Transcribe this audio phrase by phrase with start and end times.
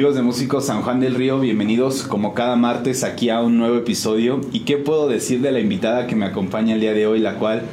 [0.00, 3.76] Amigos de Músicos San Juan del Río, bienvenidos como cada martes aquí a un nuevo
[3.76, 4.40] episodio.
[4.50, 7.34] ¿Y qué puedo decir de la invitada que me acompaña el día de hoy, la
[7.34, 7.64] cual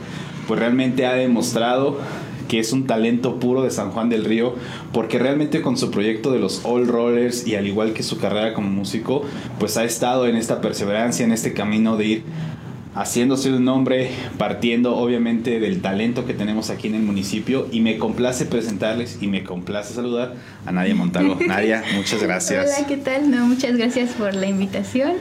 [0.46, 1.98] pues realmente ha demostrado
[2.50, 4.56] que es un talento puro de San Juan del Río,
[4.92, 8.54] porque realmente con su proyecto de los All Rollers y al igual que su carrera
[8.54, 9.22] como músico,
[9.58, 12.24] pues ha estado en esta perseverancia, en este camino de ir
[12.98, 17.98] haciéndose un nombre, partiendo obviamente del talento que tenemos aquí en el municipio y me
[17.98, 20.34] complace presentarles y me complace saludar
[20.66, 21.38] a Nadia Montalvo.
[21.48, 22.76] Nadia, muchas gracias.
[22.76, 23.30] Hola, ¿qué tal?
[23.30, 25.14] No, muchas gracias por la invitación.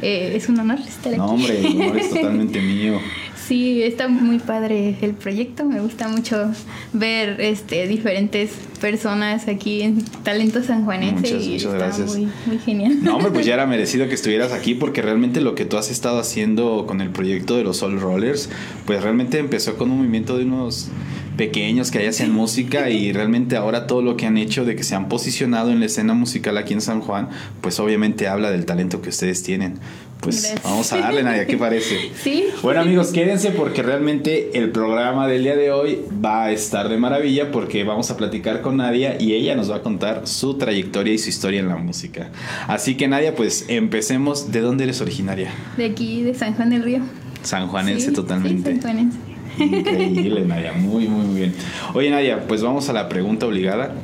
[0.00, 1.16] Eh, es un honor estar aquí.
[1.16, 3.00] No, hombre, el honor es totalmente mío.
[3.48, 5.64] Sí, está muy padre el proyecto.
[5.64, 6.52] Me gusta mucho
[6.92, 11.32] ver este diferentes personas aquí en Talento Sanjuanense.
[11.34, 12.14] Muchas, y muchas está gracias.
[12.14, 12.98] Muy, muy genial.
[13.02, 15.90] No, hombre, pues ya era merecido que estuvieras aquí porque realmente lo que tú has
[15.90, 18.50] estado haciendo con el proyecto de los All Rollers,
[18.84, 20.90] pues realmente empezó con un movimiento de unos
[21.38, 24.82] pequeños que ahí hacían música y realmente ahora todo lo que han hecho de que
[24.82, 27.30] se han posicionado en la escena musical aquí en San Juan,
[27.62, 29.78] pues obviamente habla del talento que ustedes tienen.
[30.20, 30.62] Pues Gracias.
[30.64, 32.10] vamos a darle, Nadia, ¿qué parece?
[32.22, 32.46] Sí.
[32.62, 36.96] Bueno amigos, quédense porque realmente el programa del día de hoy va a estar de
[36.96, 41.12] maravilla porque vamos a platicar con Nadia y ella nos va a contar su trayectoria
[41.14, 42.30] y su historia en la música.
[42.66, 44.50] Así que Nadia, pues empecemos.
[44.50, 45.50] ¿De dónde eres originaria?
[45.76, 47.00] De aquí, de San Juan del Río.
[47.42, 48.74] Sanjuanense Sí, totalmente.
[48.74, 49.18] Sí, sanjuanense.
[49.58, 50.72] Increíble, Nadia.
[50.72, 51.54] Muy, muy, muy bien.
[51.94, 53.94] Oye, Nadia, pues vamos a la pregunta obligada.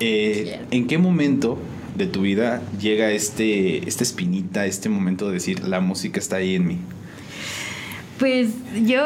[0.00, 1.58] Eh, ¿En qué momento
[1.96, 6.54] de tu vida llega este, esta espinita, este momento de decir, la música está ahí
[6.56, 6.78] en mí?
[8.18, 8.50] Pues
[8.84, 9.04] yo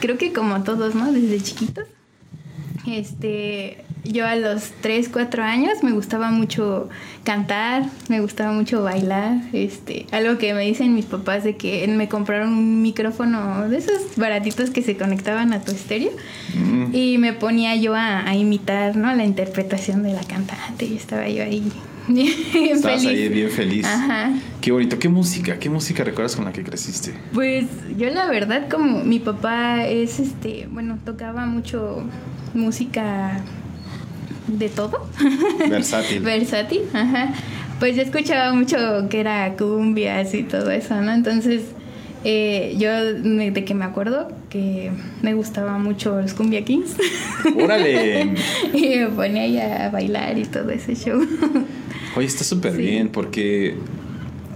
[0.00, 1.10] creo que como todos, ¿no?
[1.12, 1.84] Desde chiquitos.
[2.86, 6.88] Este, yo a los 3, 4 años me gustaba mucho
[7.22, 12.08] cantar, me gustaba mucho bailar, este, algo que me dicen mis papás de que me
[12.08, 16.10] compraron un micrófono de esos baratitos que se conectaban a tu estéreo
[16.54, 16.94] Mm.
[16.94, 19.14] y me ponía yo a, a imitar, ¿no?
[19.14, 21.62] La interpretación de la cantante y estaba yo ahí
[22.54, 23.06] Estabas feliz.
[23.06, 23.86] ahí bien feliz.
[23.86, 24.32] Ajá.
[24.60, 24.98] Qué bonito.
[24.98, 25.58] ¿Qué música?
[25.58, 27.14] ¿Qué música recuerdas con la que creciste?
[27.32, 32.02] Pues yo la verdad como mi papá es este, bueno, tocaba mucho
[32.54, 33.40] música
[34.46, 35.08] de todo.
[35.68, 36.22] Versátil.
[36.22, 37.32] Versátil, ajá.
[37.78, 38.76] Pues yo escuchaba mucho
[39.10, 41.12] que era cumbias y todo eso, ¿no?
[41.12, 41.62] Entonces,
[42.24, 44.90] eh, yo de que me acuerdo que
[45.22, 46.96] me gustaba mucho los cumbia kings
[47.60, 48.34] ¡Órale!
[48.74, 51.20] y me ponía ahí a bailar y todo ese show.
[52.16, 52.78] Oye, está súper Sí.
[52.78, 53.76] bien porque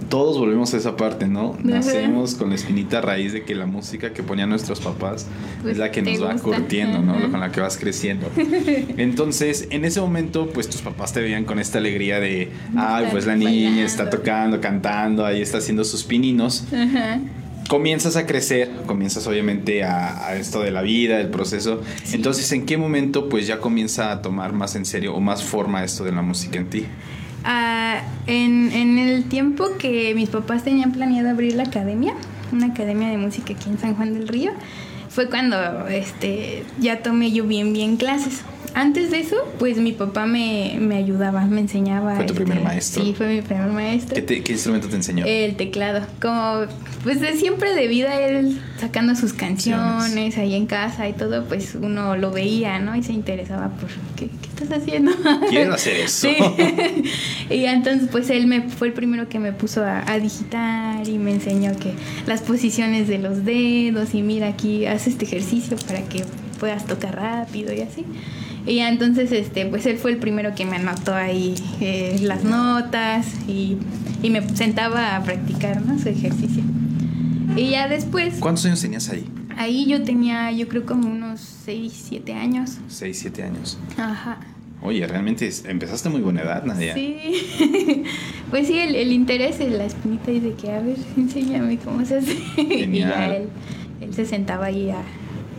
[0.09, 1.57] todos volvemos a esa parte, ¿no?
[1.65, 5.27] Nacemos con la espinita raíz de que la música que ponían nuestros papás
[5.63, 6.45] Pues, es la que nos va gusta.
[6.45, 7.15] curtiendo, ¿no?
[7.15, 7.29] Ajá.
[7.29, 8.31] Con la que vas creciendo.
[8.97, 13.27] Entonces, en ese momento, pues tus papás te veían con esta alegría de, ay, pues
[13.27, 13.83] la niña bailando.
[13.83, 16.65] está tocando, cantando, ahí está haciendo sus pininos.
[16.73, 17.19] Ajá.
[17.69, 21.83] Comienzas a crecer, comienzas obviamente a, a esto de la vida, del proceso.
[22.05, 22.17] Sí.
[22.17, 25.83] Entonces, ¿en qué momento pues ya comienza a tomar más en serio o más forma
[25.83, 26.87] esto de la música en ti?
[27.45, 32.15] Ah, en, en el tiempo que mis papás tenían planeado abrir la academia,
[32.53, 34.53] una academia de música aquí en San Juan del Río,
[35.09, 38.43] fue cuando este, ya tomé yo bien, bien clases.
[38.79, 42.15] Antes de eso, pues mi papá me, me ayudaba, me enseñaba.
[42.17, 43.03] ¿Fue tu este, primer maestro?
[43.03, 44.15] Sí, fue mi primer maestro.
[44.15, 45.25] ¿Qué, te- qué instrumento te enseñó?
[45.27, 46.67] El teclado, como
[47.03, 51.75] pues de siempre de vida él sacando sus canciones ahí en casa y todo, pues
[51.81, 52.95] uno lo veía, ¿no?
[52.95, 55.13] Y se interesaba por qué, qué estás haciendo.
[55.49, 56.29] Quiero hacer eso.
[56.29, 56.37] Sí.
[57.55, 61.17] y entonces pues él me fue el primero que me puso a, a digitar y
[61.17, 61.95] me enseñó que
[62.27, 66.25] las posiciones de los dedos y mira aquí haz este ejercicio para que
[66.61, 68.05] puedas tocar rápido y así.
[68.67, 72.43] Y ya entonces este pues él fue el primero que me anotó ahí eh, las
[72.45, 73.77] notas y,
[74.23, 75.99] y me sentaba a practicar ¿no?
[75.99, 76.63] su ejercicio.
[77.57, 79.25] Y ya después, ¿Cuántos años tenías ahí?
[79.57, 82.79] ahí yo tenía yo creo como unos 6, 7 años.
[82.89, 83.79] 6, 7 años.
[83.97, 84.39] Ajá.
[84.83, 86.95] Oye, realmente empezaste a muy buena edad, Nadia.
[86.95, 87.17] Sí,
[88.51, 92.19] pues sí, el, el interés, la espinita y de que, a ver, enséñame cómo se
[92.19, 92.37] hace.
[92.57, 93.49] Y ya él,
[94.01, 95.03] él se sentaba ahí a,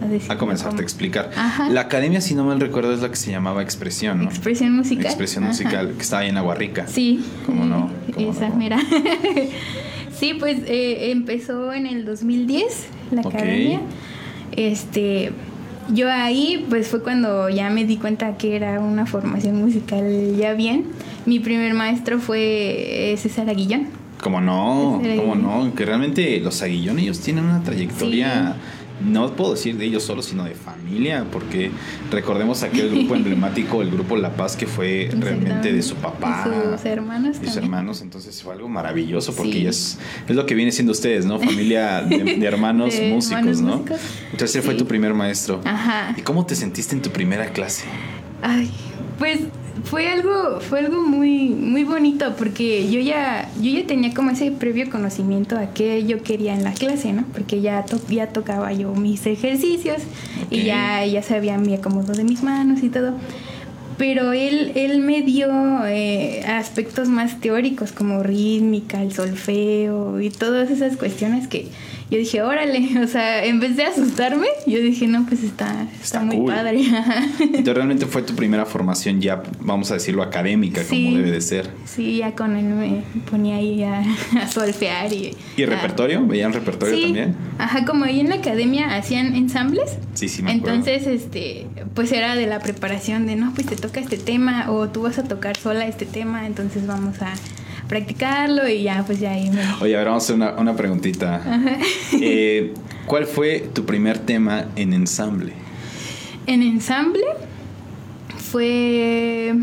[0.01, 0.31] a decir.
[0.31, 0.81] A comenzarte cómo.
[0.81, 1.31] a explicar.
[1.35, 1.69] Ajá.
[1.69, 4.29] La academia, si no mal recuerdo, es la que se llamaba Expresión, ¿no?
[4.29, 5.05] Expresión musical.
[5.05, 5.51] Expresión Ajá.
[5.53, 6.87] musical, que estaba ahí en Aguarrica.
[6.87, 7.23] Sí.
[7.45, 7.89] ¿Cómo no?
[8.13, 8.55] ¿Cómo Esa, no?
[8.55, 8.79] mira.
[10.19, 13.81] sí, pues eh, empezó en el 2010 la academia.
[14.55, 15.31] Este,
[15.93, 20.53] yo ahí, pues fue cuando ya me di cuenta que era una formación musical ya
[20.53, 20.85] bien.
[21.25, 23.87] Mi primer maestro fue eh, César Aguillón.
[24.21, 24.99] ¿Cómo no?
[25.01, 25.75] Ese era ¿Cómo el- no?
[25.75, 28.55] Que realmente los aguillones ellos tienen una trayectoria,
[29.05, 31.71] no puedo decir de ellos solos, sino de familia, porque
[32.11, 36.45] recordemos aquel grupo emblemático, el grupo La Paz, que fue realmente de su papá.
[36.47, 37.63] Y sus hermanos y sus también.
[37.65, 39.63] hermanos, entonces fue algo maravilloso porque Sí.
[39.63, 39.97] ya es,
[40.27, 41.39] es lo que viene siendo ustedes, ¿no?
[41.39, 43.77] Familia de, de hermanos De músicos, hermanos ¿no?
[43.77, 43.99] músicos.
[44.31, 45.61] Entonces él fue tu primer maestro.
[45.65, 46.13] Ajá.
[46.17, 47.85] ¿Y cómo te sentiste en tu primera clase?
[48.41, 48.69] Ay,
[49.19, 49.39] pues
[49.83, 54.51] fue algo, fue algo muy, muy bonito porque yo ya, yo ya tenía como ese
[54.51, 57.23] previo conocimiento a qué yo quería en la clase, ¿no?
[57.33, 60.01] Porque ya, ya tocaba yo mis ejercicios
[60.49, 63.13] y ya, ya sabía mi acomodo de mis manos y todo.
[63.97, 65.49] Pero él, él me dio
[65.85, 71.67] eh, aspectos más teóricos como rítmica, el solfeo y todas esas cuestiones que,
[72.09, 76.21] yo dije, órale, o sea, en vez de asustarme, yo dije, no, pues está, está,
[76.21, 76.85] muy padre.
[77.39, 81.69] Entonces realmente fue tu primera formación ya, vamos a decirlo, académica, como debe de ser.
[81.85, 84.03] Sí, ya con él me ponía ahí a,
[84.49, 85.35] solfear y...
[85.57, 86.25] ¿Y repertorio?
[86.25, 87.35] ¿Veían repertorio sí, también?
[87.57, 89.97] Ajá, como ahí en la academia hacían ensambles.
[90.13, 93.99] Sí, sí, me Entonces, este, pues era de la preparación de, no, pues te toca
[93.99, 97.33] este tema o tú vas a tocar sola este tema, entonces vamos a
[97.87, 99.61] practicarlo y ya, pues ya ahí me...
[99.81, 101.41] Oye, ahora vamos a hacer una, una preguntita.
[102.13, 102.73] Eh,
[103.05, 105.53] ¿Cuál fue tu primer tema en ensamble?
[106.45, 107.23] En ensamble
[108.37, 109.53] fue...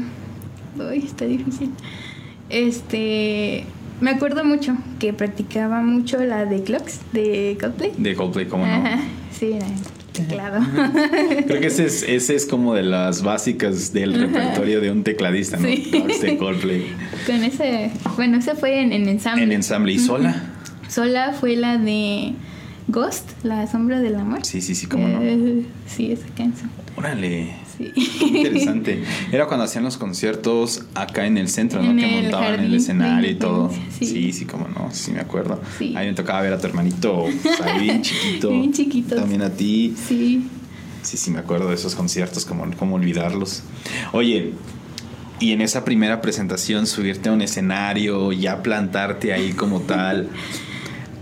[0.77, 1.71] Uy, está difícil.
[2.49, 3.65] Este...
[4.01, 7.93] Me acuerdo mucho que practicaba mucho la de Clocks de Coldplay.
[7.97, 8.83] De Coldplay, ¿cómo no?
[9.31, 9.67] Sí, era
[10.15, 10.65] teclado.
[11.47, 15.59] Creo que ese es, ese es como de las básicas del repertorio de un tecladista,
[15.59, 15.69] ¿no?
[15.69, 15.91] Sí.
[16.23, 16.87] De Coldplay.
[17.27, 19.45] Con ese, bueno, ese fue en, ensamble.
[19.45, 19.93] En ensamble.
[19.93, 20.43] ¿Y sola?
[20.89, 22.33] Sola fue la de
[22.89, 24.45] Ghost, La Sombra del Amor.
[24.45, 25.21] Sí, sí, sí, cómo no.
[25.23, 26.71] Eh, sí, esa canción.
[26.97, 27.64] Órale.
[27.77, 27.93] Sí.
[28.21, 29.03] interesante.
[29.33, 31.95] Era cuando hacían los conciertos acá en el centro, ¿no?
[32.01, 33.71] que montaban en el escenario y todo.
[33.99, 35.61] Sí, sí, sí cómo no, sí me acuerdo.
[35.79, 35.95] Sí.
[35.97, 37.27] A mí me tocaba ver a tu hermanito,
[37.81, 38.51] bien chiquito.
[38.51, 39.17] Bien chiquito.
[39.17, 39.95] También a ti.
[40.09, 40.49] Sí.
[41.03, 43.63] Sí, sí, me acuerdo de esos conciertos, como cómo olvidarlos.
[44.13, 44.53] Oye,
[45.39, 50.29] y en esa primera presentación subirte a un escenario, ya plantarte ahí como tal.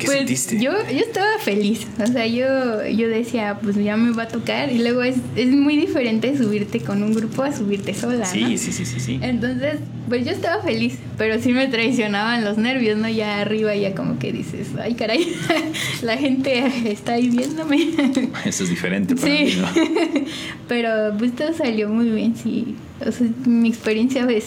[0.02, 0.60] ¿Qué pues, sentiste?
[0.60, 1.86] Yo, yo estaba feliz.
[2.02, 4.72] O sea, yo, yo decía, pues ya me va a tocar.
[4.72, 8.24] Y luego es, es muy diferente subirte con un grupo a subirte sola.
[8.24, 9.20] Sí, sí, sí, sí, sí.
[9.22, 9.76] Entonces,
[10.08, 10.98] pues yo estaba feliz.
[11.16, 13.08] Pero sí me traicionaban los nervios, ¿no?
[13.08, 15.36] Ya arriba, ya como que dices, ay, caray,
[16.02, 17.90] la gente está ahí viéndome.
[18.44, 19.44] Eso es diferente para sí.
[19.44, 20.24] mí,
[20.68, 22.74] pero pues todo salió muy bien, sí.
[23.06, 24.46] O sea, mi experiencia es.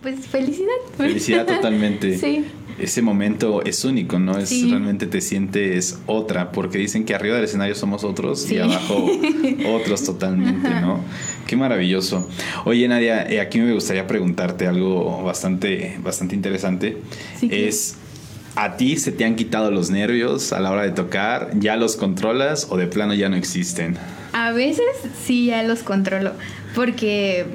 [0.00, 0.68] Pues felicidad.
[0.96, 2.16] Felicidad totalmente.
[2.18, 2.44] sí
[2.82, 4.38] ese momento es único, ¿no?
[4.38, 9.08] Es realmente te sientes otra, porque dicen que arriba del escenario somos otros y abajo
[9.68, 11.00] otros totalmente, ¿no?
[11.46, 12.28] Qué maravilloso.
[12.64, 16.98] Oye, Nadia, eh, aquí me gustaría preguntarte algo bastante, bastante interesante.
[17.42, 17.96] es
[18.54, 21.50] ¿A ti se te han quitado los nervios a la hora de tocar?
[21.54, 23.96] ¿Ya los controlas o de plano ya no existen?
[24.34, 24.84] A veces
[25.24, 26.32] sí ya los controlo,
[26.74, 27.46] porque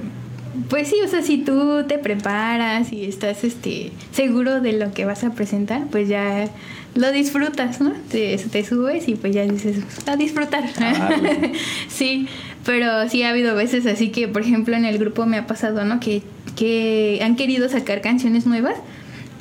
[0.69, 5.05] pues sí, o sea, si tú te preparas y estás este seguro de lo que
[5.05, 6.49] vas a presentar, pues ya
[6.95, 7.93] lo disfrutas, ¿no?
[8.09, 9.77] Te, te subes y pues ya dices,
[10.07, 10.65] a disfrutar.
[10.79, 11.09] Ah,
[11.87, 12.27] sí,
[12.65, 15.85] pero sí ha habido veces así que, por ejemplo, en el grupo me ha pasado,
[15.85, 15.99] ¿no?
[15.99, 16.21] Que,
[16.55, 18.75] que han querido sacar canciones nuevas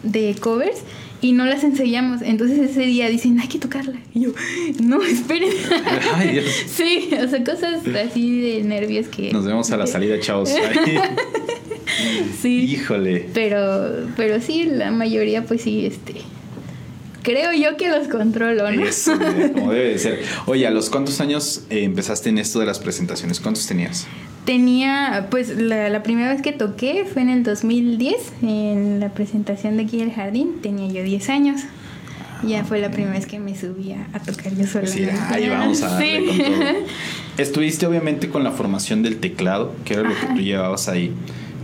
[0.02, 0.82] de covers
[1.20, 2.22] y no las enseñamos.
[2.22, 3.98] Entonces ese día dicen, hay que tocarla.
[4.14, 4.30] Y yo,
[4.82, 5.50] no, esperen.
[6.14, 6.44] Ay, Dios.
[6.66, 9.32] Sí, o sea, cosas así de nervios que...
[9.32, 10.50] Nos vemos a la salida, chavos.
[12.42, 12.58] sí.
[12.64, 13.28] Híjole.
[13.32, 16.14] Pero, pero sí, la mayoría pues sí, este...
[17.22, 18.84] Creo yo que los controlo, ¿no?
[18.84, 19.18] Eso,
[19.52, 20.22] como debe de ser.
[20.46, 23.40] Oye, ¿a los cuántos años eh, empezaste en esto de las presentaciones?
[23.40, 24.06] ¿Cuántos tenías?
[24.46, 29.82] Tenía, pues la, primera vez que toqué fue en el 2010, en la presentación de
[29.82, 31.60] aquí del jardín, tenía yo 10 años.
[32.46, 34.86] Ya fue la primera vez que me subía a tocar yo sola.
[34.86, 36.46] Sí, ahí vamos a darle con todo.
[37.38, 41.12] Estuviste obviamente con la formación del teclado, que era lo que tú llevabas ahí.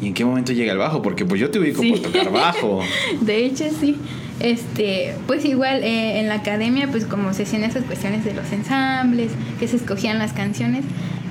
[0.03, 1.01] ¿Y en qué momento llega el bajo?
[1.01, 2.81] Porque pues yo te ubico por tocar bajo.
[3.21, 3.97] De hecho, sí.
[4.41, 8.51] Este, pues igual eh, en la academia, pues como se hacían esas cuestiones de los
[8.51, 10.85] ensambles, que se escogían las canciones,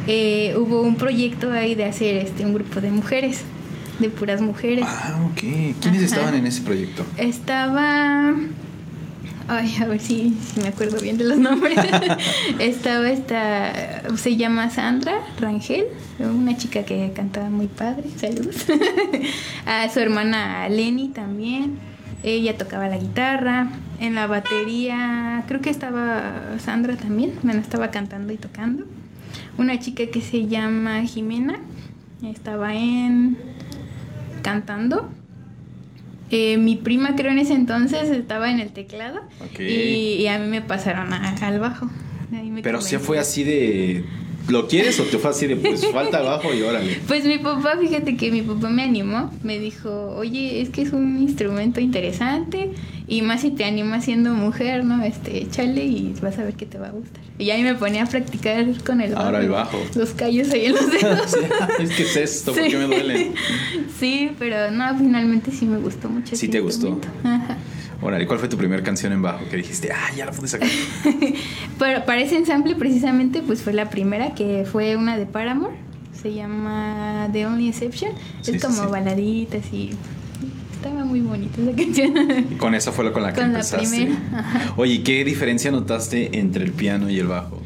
[0.08, 3.42] eh, hubo un proyecto ahí de hacer este un grupo de mujeres,
[4.00, 4.86] de puras mujeres.
[4.88, 5.40] Ah, ok.
[5.80, 7.06] ¿Quiénes estaban en ese proyecto?
[7.18, 8.34] Estaba...
[9.48, 11.78] Ay, a ver si, me acuerdo bien de los nombres.
[12.60, 15.88] Estaba esta, se llama Sandra Rangel,
[16.20, 18.66] una chica que cantaba muy padre, saludos.
[19.66, 21.80] a su hermana Lenny también.
[22.24, 23.72] Ella tocaba la guitarra.
[24.00, 27.34] En la batería, creo que estaba Sandra también.
[27.44, 28.86] Bueno, estaba cantando y tocando
[29.58, 31.60] una chica que se llama Jimena,
[32.24, 33.38] estaba en
[34.42, 35.10] cantando.
[36.30, 39.20] Eh, mi prima creo en ese entonces estaba en el teclado
[39.60, 41.90] y, a mí me pasaron al bajo.
[42.64, 44.06] Pero sí fue así de
[44.48, 47.00] ¿Lo quieres o te fue así de pues falta abajo y órale?
[47.08, 50.94] Pues mi papá, fíjate que mi papá me animó, me dijo, oye, es que es
[50.94, 52.72] un instrumento interesante
[53.08, 55.04] y más si te animas siendo mujer, ¿no?
[55.04, 57.22] Este, échale y vas a ver que te va a gustar.
[57.38, 59.26] Y ahí me ponía a practicar con el bajo.
[59.26, 59.78] Ahora el bajo.
[59.96, 61.34] Los callos ahí en los dedos.
[61.80, 63.32] es que es esto, ¿por qué me duele?
[64.00, 66.36] sí, pero no, finalmente sí me gustó mucho.
[66.36, 67.00] Sí te gustó.
[67.24, 67.58] Ajá.
[68.02, 70.68] Órale, ¿cuál fue tu primera canción en bajo que dijiste, ah, ya la pude sacar?
[71.80, 75.76] Pero para ese ensamble precisamente pues fue la primera que fue una de Paramore.
[76.20, 78.12] Se llama The Only Exception.
[78.46, 79.92] es como baladita así.
[80.74, 82.48] Estaba muy bonita esa canción.
[82.52, 83.86] Y con esa fue lo con la que con empezaste.
[83.86, 84.74] La primera.
[84.78, 87.62] Oye, ¿qué diferencia notaste entre el piano y el bajo?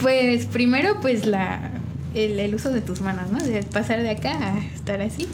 [0.00, 1.70] Pues primero pues la
[2.14, 3.38] el, el uso de tus manos, ¿no?
[3.38, 5.28] De pasar de acá a estar así.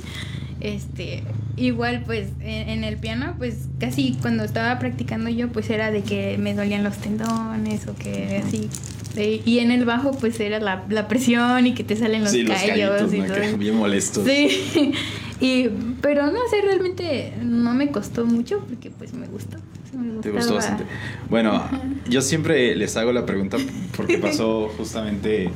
[0.60, 1.22] Este,
[1.56, 6.36] igual pues en, el piano pues casi cuando estaba practicando yo pues era de que
[6.38, 8.68] me dolían los tendones o que así.
[9.46, 12.44] Y en el bajo pues era la, la presión y que te salen los sí,
[12.44, 13.56] callos los y todo.
[13.56, 14.25] bien molestos.
[14.26, 14.92] Sí.
[15.38, 15.68] Y
[16.00, 19.58] pero no sé realmente no me costó mucho porque pues me gustó.
[19.94, 20.84] Me te gustó bastante.
[21.28, 21.62] Bueno
[22.08, 23.58] yo siempre les hago la pregunta
[23.94, 25.50] porque pasó justamente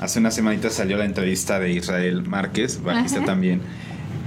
[0.00, 3.60] hace una semanita salió la entrevista de Israel Márquez bajista también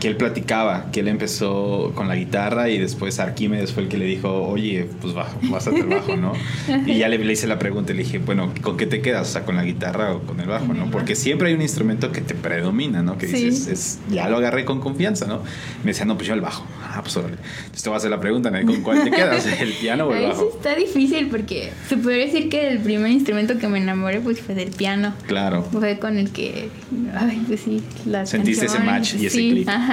[0.04, 3.98] que él platicaba, que él empezó con la guitarra y después Arquímedes fue el que
[3.98, 6.34] le dijo, oye, pues bajo, vas a hacer bajo, ¿no?
[6.86, 9.30] Y ya le, le, hice la pregunta y le dije, bueno, ¿con qué te quedas?
[9.30, 10.92] O sea, ¿con la guitarra o con el bajo, no?
[10.92, 13.18] Porque siempre hay un instrumento que te predomina, ¿no?
[13.18, 15.40] Que dices, es, ya lo agarré con confianza, ¿no?
[15.86, 16.66] Me decía, no, pues yo el bajo.
[16.84, 17.36] Ah, pues órale.
[17.36, 18.66] Entonces te voy a hacer la pregunta, ¿no?
[18.66, 19.48] ¿Con cuál te quedas?
[19.62, 20.34] ¿El piano o el bajo?
[20.34, 24.42] Eso está difícil porque se podría decir que el primer instrumento que me enamoré pues
[24.42, 25.14] fue del piano.
[25.28, 25.64] Claro.
[25.72, 26.70] Fue con el que,
[27.16, 27.82] ay, pues sí,
[28.26, 29.70] Sentiste ese match y ese sí, clic.
[29.70, 29.93] Ajá.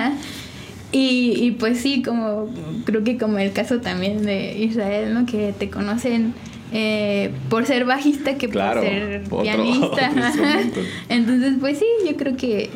[0.93, 2.49] Y, y, pues sí, como
[2.85, 5.25] creo que como el caso también de Israel, ¿no?
[5.25, 6.35] Que te conocen
[6.73, 10.11] eh, por ser bajista que claro, por ser otro, pianista.
[10.11, 12.71] Otro Entonces, pues sí, yo creo que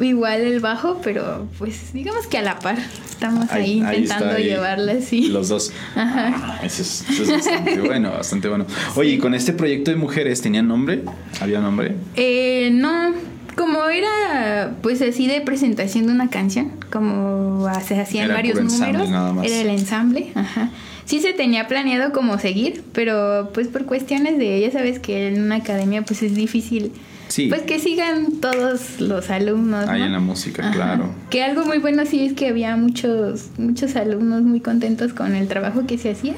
[0.00, 2.78] igual el bajo, pero pues digamos que a la par.
[3.08, 5.28] Estamos ahí, ahí intentando ahí llevarla así.
[5.28, 5.72] Los dos.
[5.96, 6.32] Ajá.
[6.36, 8.66] Ah, eso, es, eso, es, bastante bueno, bastante bueno.
[8.94, 11.02] Oye, ¿y con este proyecto de mujeres tenían nombre?
[11.40, 11.96] ¿Había nombre?
[12.14, 13.27] Eh, no
[13.58, 19.08] como era pues así de presentación de una canción, como se hacían era varios números,
[19.44, 20.70] era el ensamble, ajá.
[21.04, 25.42] Sí se tenía planeado como seguir, pero pues por cuestiones de, ya sabes que en
[25.42, 26.92] una academia pues es difícil.
[27.28, 27.48] Sí.
[27.48, 29.88] Pues que sigan todos los alumnos.
[29.88, 30.06] Ahí ¿no?
[30.06, 31.10] en la música, claro.
[31.28, 35.48] Que algo muy bueno sí es que había muchos, muchos alumnos muy contentos con el
[35.48, 36.34] trabajo que se hacía.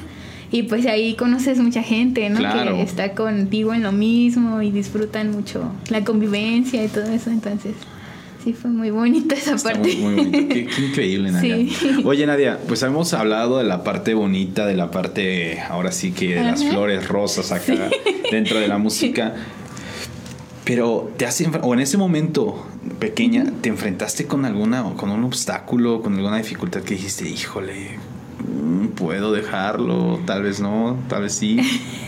[0.51, 2.39] Y pues ahí conoces mucha gente, ¿no?
[2.39, 2.75] Claro.
[2.75, 7.29] Que está contigo en lo mismo y disfrutan mucho la convivencia y todo eso.
[7.29, 7.73] Entonces,
[8.43, 9.95] sí fue muy bonita esa Está parte.
[9.95, 10.53] Muy, muy bonito.
[10.53, 11.55] Qué, qué increíble, Nadia.
[11.55, 12.01] Sí.
[12.03, 16.35] Oye, Nadia, pues hemos hablado de la parte bonita, de la parte, ahora sí que
[16.35, 16.71] de las Ajá.
[16.71, 17.89] flores rosas acá
[18.29, 19.35] dentro de la música.
[20.65, 22.67] Pero te has o en ese momento
[22.99, 27.97] pequeña, ¿te enfrentaste con alguna, con un obstáculo, con alguna dificultad que dijiste, híjole,
[28.95, 31.57] puedo dejarlo, tal vez no, tal vez sí?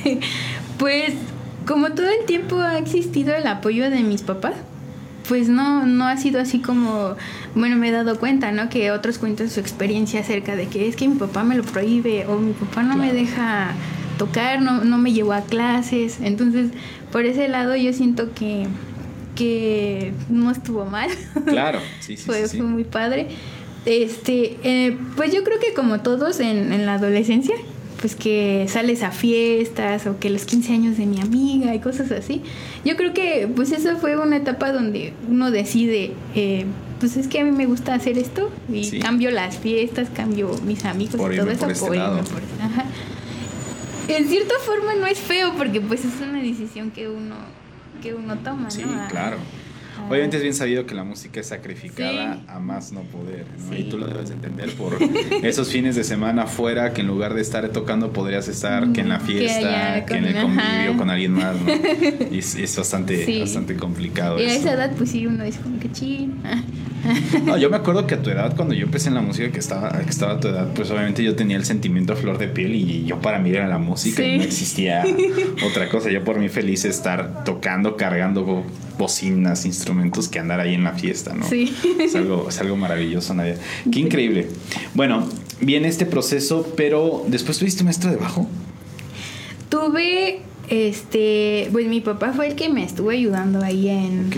[0.77, 1.13] Pues
[1.67, 4.53] como todo el tiempo ha existido el apoyo de mis papás,
[5.29, 7.15] pues no, no ha sido así como,
[7.55, 8.67] bueno, me he dado cuenta, ¿no?
[8.69, 12.25] Que otros cuentan su experiencia acerca de que es que mi papá me lo prohíbe
[12.27, 13.19] o mi papá no me Claro.
[13.19, 13.71] deja
[14.17, 16.19] tocar, no, no me llevó a clases.
[16.21, 16.71] Entonces,
[17.11, 18.67] por ese lado yo siento que,
[19.35, 21.09] que no estuvo mal.
[21.45, 22.57] Claro, sí, sí, fue, sí, sí.
[22.57, 23.27] fue muy padre.
[23.85, 27.55] Este, eh, pues yo creo que como todos en, en la adolescencia,
[27.99, 32.11] pues que sales a fiestas o que los 15 años de mi amiga y cosas
[32.11, 32.41] así.
[32.85, 36.65] Yo creo que pues esa fue una etapa donde uno decide, eh,
[36.99, 38.99] pues es que a mí me gusta hacer esto y Sí.
[38.99, 42.17] cambio las fiestas, cambio mis amigos Por y todo eso por este irme lado.
[42.23, 42.85] por- ajá.
[44.09, 47.35] En cierta forma no es feo porque pues es una decisión que uno
[48.01, 49.07] que uno toma, Sí, ¿no?
[49.09, 49.37] Claro.
[49.97, 52.41] A- Obviamente es bien sabido que la música es sacrificada Sí.
[52.47, 53.69] a más no poder, ¿no?
[53.75, 53.81] Sí.
[53.81, 54.97] Y tú lo debes de entender por
[55.43, 59.09] esos fines de semana afuera que en lugar de estar tocando podrías estar que en
[59.09, 60.97] la fiesta, que, en el con- convivio ajá.
[60.97, 61.71] con alguien más, ¿no?
[62.31, 63.39] Y es, es bastante, Sí.
[63.39, 64.59] bastante complicado Y a eso.
[64.61, 66.35] esa edad pues sí uno dice como que chin.
[67.45, 69.59] No, yo me acuerdo que a tu edad, cuando yo empecé en la música, que
[69.59, 72.47] estaba, que estaba a tu edad, pues obviamente yo tenía el sentimiento a flor de
[72.47, 75.03] piel y yo para mí era la música y no existía
[75.69, 76.09] otra cosa.
[76.09, 78.63] Yo por mí feliz estar tocando, cargando bo-
[78.97, 81.45] bocinas, instrumentos que andar ahí en la fiesta, ¿no?
[81.47, 81.75] Sí.
[81.99, 83.57] Es algo, es algo maravilloso, Nadia.
[83.91, 84.47] Qué increíble.
[84.93, 85.27] Bueno,
[85.61, 88.47] viene este proceso, pero después tuviste maestro de bajo.
[89.69, 94.29] Tuve, este, pues mi papá fue el que me estuvo ayudando ahí en,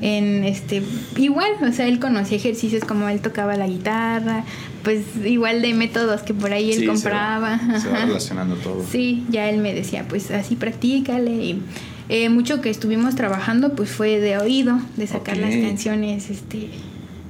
[0.00, 0.82] en este,
[1.16, 4.44] igual, o sea, él conocía ejercicios como él tocaba la guitarra,
[4.82, 7.80] pues igual de métodos que por ahí él Sí, se va- compraba.
[7.80, 8.84] Se va, relacionando todo.
[8.90, 11.62] Sí, ya él me decía, pues así practícale y
[12.08, 16.68] eh, mucho que estuvimos trabajando pues fue de oído, de sacar las canciones, este,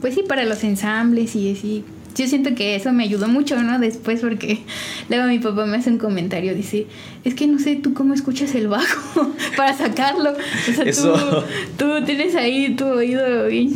[0.01, 1.85] pues sí, para los ensambles y así.
[2.15, 3.79] Yo siento que eso me ayudó mucho, ¿no?
[3.79, 4.61] Después porque
[5.11, 6.87] luego mi papá me hace un comentario, dice,
[7.27, 10.31] es que no sé tú cómo escuchas el bajo para sacarlo.
[10.33, 11.45] O sea, Eso.
[11.77, 13.71] tú, tú tienes ahí tu oído bien.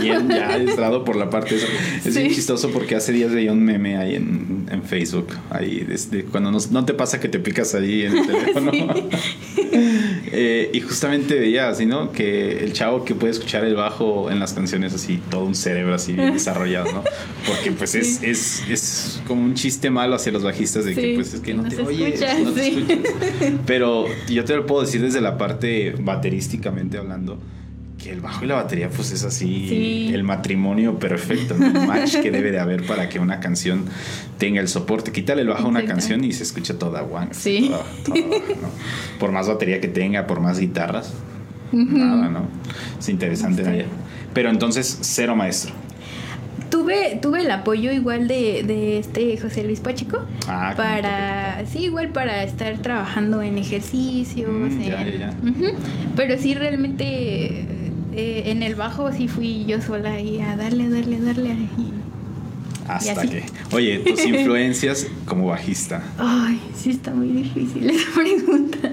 [0.00, 1.66] Bien, ya adiestrado por la parte esa.
[2.04, 2.20] Es Sí.
[2.20, 5.28] bien chistoso porque hace días veía un meme ahí en, en Facebook.
[5.50, 8.72] Ahí, desde cuando nos- no te pasa que te picas ahí en el teléfono.
[10.30, 12.12] Eh, y justamente veía así, ¿no?
[12.12, 15.94] Que el chavo que puede escuchar el bajo en las canciones así, todo un cerebro
[15.94, 17.04] así bien desarrollado, ¿no?
[17.46, 18.26] Porque pues es, Sí.
[18.26, 21.48] es, es como un chiste malo hacia los bajistas de que Sí, pues es que
[21.48, 22.77] que no, no te oyes, escucha, no te.
[23.66, 27.38] Pero yo te lo puedo decir desde la parte baterísticamente hablando,
[28.02, 30.10] que el bajo y la batería pues es así Sí.
[30.14, 31.66] el matrimonio perfecto, ¿no?
[31.66, 33.84] el match que debe de haber para que una canción
[34.38, 35.10] tenga el soporte.
[35.10, 37.30] Quítale el bajo a una canción y se escucha toda guan.
[37.32, 37.72] Sí.
[39.18, 41.12] Por más batería que tenga, por más guitarras,
[41.72, 42.46] nada, ¿no?
[42.98, 43.84] Es interesante, Sí.
[44.32, 45.72] Pero entonces, cero maestro.
[46.78, 52.10] Tuve, tuve el apoyo igual de, de este José Luis Pacheco Ah, para, sí, igual
[52.10, 54.48] para estar trabajando en ejercicios.
[54.50, 55.34] Mm, ya, en- ya, ya.
[55.42, 55.76] Ujú.
[56.14, 57.64] Pero sí, realmente
[58.14, 61.48] eh, en el bajo sí fui yo sola ahí a darle, a darle, a darle.
[61.50, 61.92] y-
[62.86, 63.42] Hasta que.
[63.72, 66.02] Oye, tus influencias como bajista.
[66.16, 68.92] Ay, sí está muy difícil esa pregunta.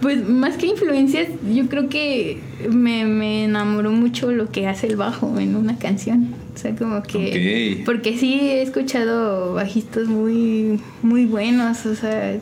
[0.00, 2.38] Pues más que influencias, yo creo que
[2.70, 6.34] me, me enamoró mucho lo que hace el bajo en una canción.
[6.54, 7.82] O sea, como que...
[7.84, 12.38] Porque sí he escuchado bajistas muy, muy buenos, o sea,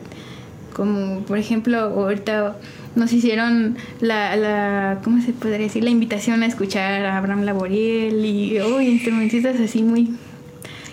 [0.73, 2.55] como por ejemplo ahorita
[2.95, 5.83] nos hicieron la, la ¿cómo se podría decir?
[5.83, 10.09] La invitación a escuchar a Abraham Laboriel y uy, instrumentistas así muy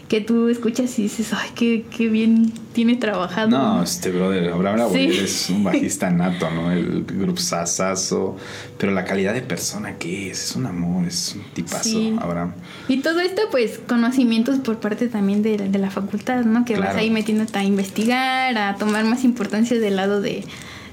[0.08, 3.48] que tú escuchas y dices, ay, qué, qué bien tiene trabajado.
[3.48, 5.06] No, este brother, Abraham Sí.
[5.06, 6.70] es un bajista nato, ¿no?
[6.70, 8.36] El grupo Sasazo.
[8.78, 12.16] Pero la calidad de persona que es, es un amor, es un tipazo, Sí.
[12.20, 12.52] Abraham.
[12.88, 16.64] Y todo esto, pues, conocimientos por parte también de, de la facultad, ¿no?
[16.64, 20.44] Que vas ahí metiéndote a investigar, a tomar más importancia del lado de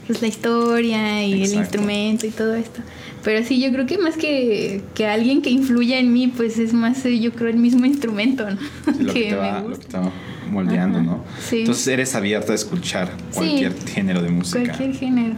[0.08, 1.60] pues, la historia y el Exacto.
[1.62, 2.82] instrumento y todo esto.
[3.24, 6.74] Pero sí, yo creo que más que, que alguien que influya en mí, pues es
[6.74, 8.58] más, eh, yo creo, el mismo instrumento, ¿no?
[8.94, 9.88] Sí, lo, que te me va, lo que gusta.
[9.88, 10.12] te va
[10.52, 11.24] moldeando, Ajá, ¿no?
[11.42, 11.60] sí.
[11.62, 13.38] Entonces eres abierta a escuchar Sí.
[13.38, 14.60] cualquier género de música.
[14.64, 15.36] Cualquier género.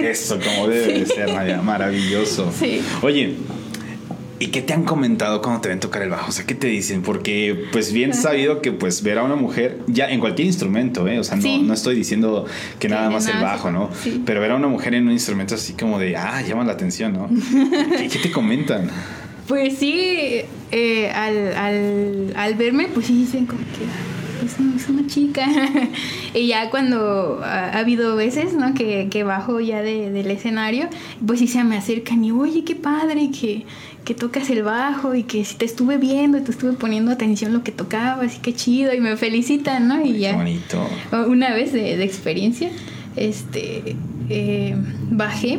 [0.00, 2.52] Eso, como debe de ser, Naya, maravilloso.
[2.56, 2.80] Sí.
[3.02, 3.34] Oye,
[4.40, 6.28] ¿y qué te han comentado cuando te ven tocar el bajo?
[6.28, 7.02] O sea, ¿qué te dicen?
[7.02, 11.18] Porque, pues, bien sabido que, pues, ver a una mujer, ya en cualquier instrumento, ¿eh?
[11.18, 11.62] O sea, no, Sí.
[11.62, 12.46] no estoy diciendo
[12.78, 13.90] que Sí, nada más el bajo, ¿no?
[14.02, 14.22] sí.
[14.24, 17.12] Pero ver a una mujer en un instrumento así como de, ah, llama la atención,
[17.12, 17.28] ¿no?
[17.98, 18.88] ¿Qué, qué te comentan?
[19.46, 24.74] Pues sí, eh, al, al, al verme, pues sí dicen como que "Ah, es, un-
[24.76, 25.46] es una chica.
[26.34, 28.74] y ya cuando ha, ha habido veces, ¿no?
[28.74, 30.88] Que, que bajo ya de- del escenario,
[31.26, 33.64] pues sí se me acercan y, oye, qué padre que,
[34.08, 37.62] que tocas el bajo y que si te estuve viendo, te estuve poniendo atención lo
[37.62, 40.00] que tocabas y qué chido y me felicitan, ¿no?
[40.02, 40.34] Y Qué ya.
[40.34, 40.88] bonito.
[41.26, 42.70] Una vez de, de experiencia,
[43.16, 43.96] este,
[44.30, 44.74] eh,
[45.10, 45.58] bajé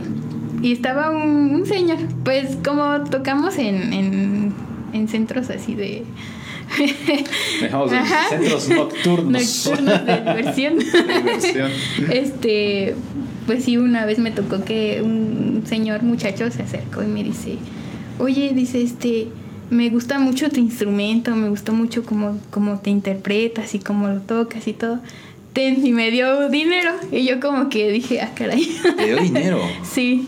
[0.63, 4.53] y estaba un, un señor, pues como tocamos en, en,
[4.93, 6.03] en centros así de...
[7.71, 8.29] Ajá.
[8.29, 9.67] centros nocturnos.
[9.67, 10.79] Nocturnos de diversión.
[11.23, 11.71] diversión.
[12.11, 12.95] este,
[13.45, 17.59] pues sí, una vez me tocó que un señor muchacho se acercó y me dice,
[18.19, 19.27] oye, dice, este,
[19.69, 24.21] me gusta mucho tu instrumento, me gustó mucho cómo, cómo te interpretas y cómo lo
[24.21, 24.99] tocas y todo.
[25.53, 26.91] Ten, y me dio dinero.
[27.11, 28.67] Y yo como que dije, ah, caray.
[28.97, 29.59] Te dio dinero.
[29.83, 30.27] Sí,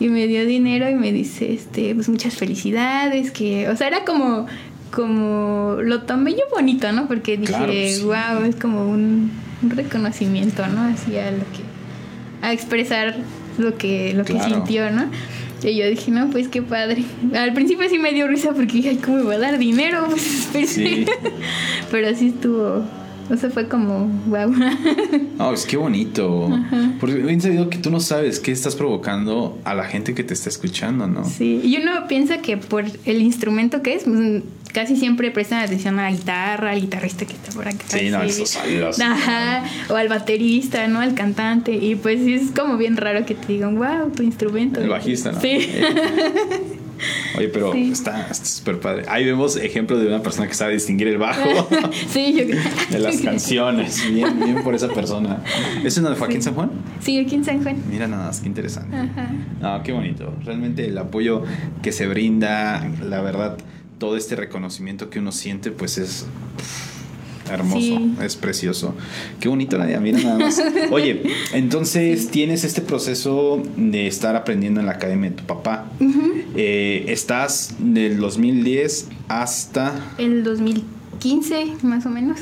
[0.00, 4.04] y me dio dinero y me dice, este, pues muchas felicidades, que, o sea, era
[4.04, 4.46] como,
[4.90, 7.06] como, lo tomé yo bonito, ¿no?
[7.06, 8.02] Porque dije, Claro, sí.
[8.02, 9.30] wow, es como un,
[9.62, 10.82] un reconocimiento, ¿no?
[10.82, 11.62] Así a lo que,
[12.42, 13.16] a expresar
[13.58, 15.04] lo que, lo que sintió, ¿no?
[15.64, 17.04] Y yo dije, no, pues qué padre.
[17.34, 20.06] Al principio sí me dio risa porque dije, ay, ¿cómo me va a dar dinero?
[20.12, 20.72] Pues, espérate.
[20.72, 21.06] Sí.
[21.90, 22.84] Pero sí estuvo,
[23.30, 24.52] o sea, fue como, wow.
[25.38, 26.50] No, es que bonito.
[27.00, 30.34] Porque bien sabido que tú no sabes qué estás provocando a la gente que te
[30.34, 31.24] está escuchando, ¿no?
[31.24, 35.98] Sí, y uno piensa que por el instrumento que es, pues, casi siempre prestan atención
[35.98, 37.84] a la guitarra, al guitarrista que está por acá.
[37.86, 39.00] Sí, no, esos sonidos.
[39.00, 41.00] Ajá, o al baterista, ¿no?
[41.00, 41.72] Al cantante.
[41.72, 44.80] Y pues sí, es como bien raro que te digan, wow, tu instrumento.
[44.80, 45.40] El bajista, ¿no?
[45.40, 45.68] Sí.
[47.36, 47.90] Oye, pero Sí.
[47.90, 49.04] está súper padre.
[49.08, 51.68] Ahí vemos ejemplo de una persona que sabe distinguir el bajo
[52.08, 52.62] sí, yo creo.
[52.90, 54.08] de las canciones.
[54.08, 55.42] Bien, bien por esa persona.
[55.82, 56.44] ¿Es una de Joaquín Sí.
[56.44, 56.70] San Juan?
[57.00, 57.76] Sí, aquí en San Juan.
[57.90, 58.96] Mira nada más, qué interesante.
[58.96, 59.30] Ajá.
[59.60, 60.32] No, qué bonito.
[60.44, 61.42] Realmente el apoyo
[61.82, 63.56] que se brinda, la verdad,
[64.02, 66.26] todo este reconocimiento que uno siente, pues es
[67.48, 68.14] Hermoso, Sí.
[68.20, 68.96] es precioso.
[69.38, 70.60] Qué bonito, Nadia, mira nada más.
[70.90, 75.86] Oye, entonces tienes este proceso de estar aprendiendo en la academia de tu papá.
[76.56, 82.40] Eh, estás del 2010 hasta, El 2015, más o menos,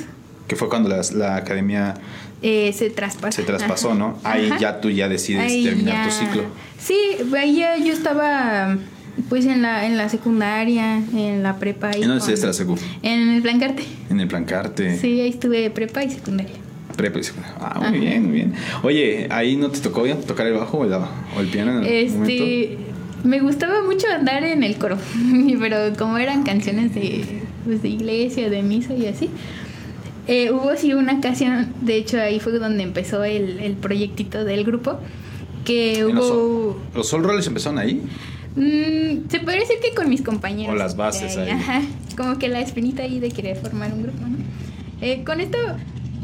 [0.48, 1.94] que fue cuando la, la academia
[2.40, 3.36] eh, se traspasó.
[3.36, 3.98] se traspasó, Ajá.
[3.98, 4.18] ¿no?
[4.24, 4.58] Ahí Ajá.
[4.60, 6.44] ya tú ya decides Ahí terminar tu ciclo.
[6.78, 6.96] Sí,
[7.36, 8.78] ahí ya yo estaba
[9.28, 11.90] pues en la, en la secundaria, en la prepa.
[11.92, 12.76] ¿Y ahí dónde estudiaste la secu?
[13.02, 13.82] En el Plancarte.
[14.10, 14.96] En el Plancarte.
[14.98, 16.52] Sí, ahí estuve prepa y secundaria.
[16.96, 17.56] Prepa y secundaria.
[17.60, 17.96] Ah, muy Ajá.
[17.98, 18.52] bien, muy bien.
[18.82, 21.76] Oye, ¿ahí no te tocó ya tocar el bajo o el, o el piano en
[22.12, 22.22] momento?
[22.24, 22.78] Este,
[23.24, 24.96] me gustaba mucho andar en el coro,
[25.60, 27.24] pero como eran canciones de,
[27.64, 29.30] pues, de iglesia, de misa y así.
[30.26, 34.64] eh, hubo sí una ocasión, de hecho ahí fue donde empezó el, el proyectito del
[34.64, 34.98] grupo,
[35.64, 36.80] que ¿En los, hubo...
[36.94, 38.00] ¿Los Soul Rollers empezaron ahí?
[38.56, 40.74] Mm, se puede decir que con mis compañeros.
[40.74, 41.50] O las bases de ahí.
[41.50, 41.82] Ajá,
[42.16, 44.36] como que la espinita ahí de querer formar un grupo, ¿no?
[45.00, 45.56] Eh, con esto,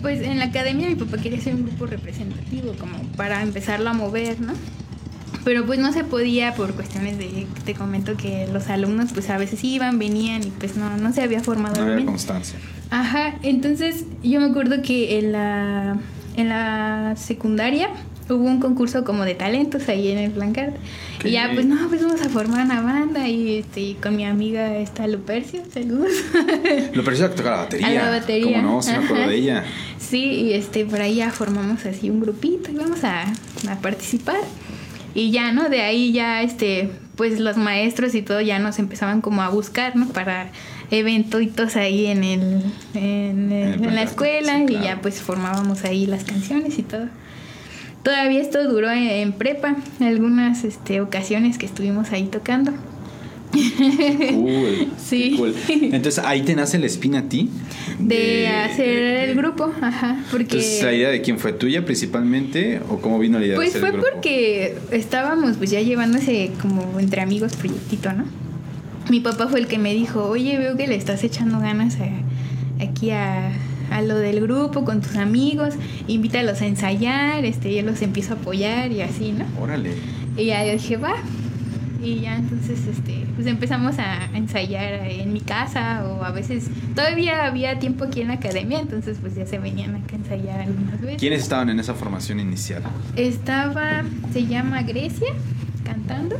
[0.02, 3.92] pues en la academia mi papá quería hacer un grupo representativo, como para empezarlo a
[3.92, 4.52] mover, ¿no?
[5.44, 9.38] Pero pues no se podía por cuestiones de, te comento que los alumnos pues a
[9.38, 12.06] veces iban, venían y pues no, no se había formado No había bien.
[12.08, 12.58] constancia.
[12.90, 15.98] Ajá, entonces yo me acuerdo que en la,
[16.36, 17.90] en la secundaria
[18.28, 20.74] hubo un concurso como de talentos ahí en el Blancard.
[21.24, 24.76] Y ya, pues no, pues vamos a formar una banda y este, con mi amiga
[24.76, 26.12] esta Lupercio, saludos.
[26.92, 27.86] Que tocaba la batería.
[27.88, 28.62] A la batería.
[28.62, 28.82] ¿Cómo no?
[28.82, 29.64] Sí me acuerdo de ella.
[29.98, 33.22] Sí, y este, por ahí ya formamos así un grupito y vamos a,
[33.68, 34.36] a participar.
[35.16, 35.68] Y ya, ¿no?
[35.68, 39.96] De ahí ya, este, pues los maestros y todo ya nos empezaban como a buscar,
[39.96, 40.06] ¿no?
[40.10, 40.50] Para
[40.92, 42.62] eventos ahí en el,
[42.94, 46.82] en, el- el en la escuela sí, y ya pues formábamos ahí las canciones y
[46.82, 47.06] todo.
[48.06, 52.70] Todavía esto duró en, en prepa, algunas este, ocasiones que estuvimos ahí tocando.
[54.32, 54.88] Cool.
[54.98, 55.34] Sí.
[55.36, 55.54] cool.
[55.68, 57.48] Entonces ahí te nace la espina a ti.
[57.98, 60.42] De, hacer de- el grupo, ajá, porque...
[60.44, 61.52] Entonces, ¿la idea de quién fue?
[61.52, 62.80] ¿Tuya principalmente?
[62.88, 64.08] ¿O cómo vino la idea Pues de hacer fue el grupo?
[64.12, 68.24] porque estábamos pues ya llevándose como entre amigos proyectito, ¿no?
[69.10, 72.82] Mi papá fue el que me dijo, oye, veo que le estás echando ganas a-
[72.84, 73.50] aquí a,
[73.90, 75.74] a lo del grupo con tus amigos,
[76.06, 79.44] invítalos a ensayar, este, yo los empiezo a apoyar y así, ¿no?
[79.60, 79.94] Órale.
[80.36, 81.14] Y ya yo dije, va.
[82.02, 87.46] Y ya entonces este, pues empezamos a ensayar en mi casa o a veces todavía
[87.46, 91.00] había tiempo aquí en la academia, entonces pues ya se venían acá a ensayar algunas
[91.00, 91.18] veces.
[91.18, 92.82] ¿Quiénes estaban en esa formación inicial?
[93.16, 95.32] Estaba, se llama Grecia,
[95.84, 96.36] cantando.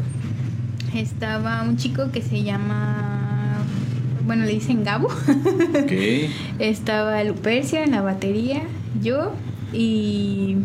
[0.95, 3.16] Estaba un chico que se llama,
[4.27, 5.09] bueno, le dicen Gabo.
[5.09, 5.93] Ok.
[6.59, 8.63] Estaba Lupercia en la batería,
[9.03, 9.33] yo
[9.73, 10.57] y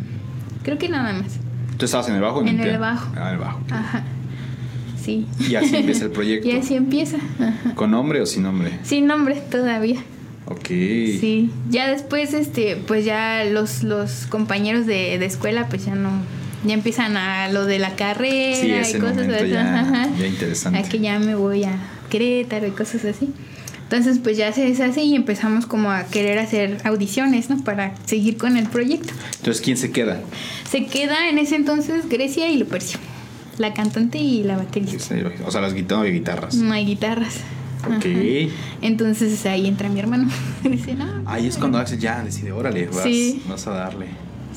[0.63, 1.33] creo que nada más.
[1.77, 2.39] ¿Tú estabas en el bajo?
[2.39, 2.79] o En el piano?
[2.79, 3.11] bajo.
[3.15, 3.59] Ah, en el bajo.
[3.71, 4.03] Ajá.
[5.01, 5.25] Sí.
[5.49, 6.47] Y así empieza el proyecto.
[6.47, 7.17] Y así empieza.
[7.39, 7.73] Ajá.
[7.75, 8.71] ¿Con nombre o sin nombre?
[8.83, 9.99] Sin nombre todavía.
[10.45, 10.67] Ok.
[10.67, 11.49] Sí.
[11.69, 16.09] Ya después, este, pues ya los, los compañeros de, de escuela, pues ya no,
[16.65, 19.49] ya empiezan a lo de la carrera Sí, y el cosas así.
[19.49, 20.79] ya- ya interesante.
[20.79, 21.73] A que ya me voy a
[22.09, 23.33] Querétaro y cosas así.
[23.91, 27.61] Entonces, pues ya se deshace y empezamos como a querer hacer audiciones, ¿no?
[27.61, 29.11] Para seguir con el proyecto.
[29.35, 30.21] Entonces, ¿quién se queda?
[30.69, 32.99] Se queda en ese entonces Grecia y Lupercio,
[33.57, 35.13] la cantante y la baterista.
[35.45, 36.55] O sea, las guitarras y guitarras.
[36.55, 37.35] No hay guitarras.
[37.85, 38.05] Ok.
[38.05, 38.53] Ajá.
[38.81, 40.29] Entonces ahí entra mi hermano.
[40.63, 41.23] Dice, no.
[41.25, 43.41] Ahí es cuando Axel ya decide, órale, vas, Sí.
[43.49, 44.05] vas a darle.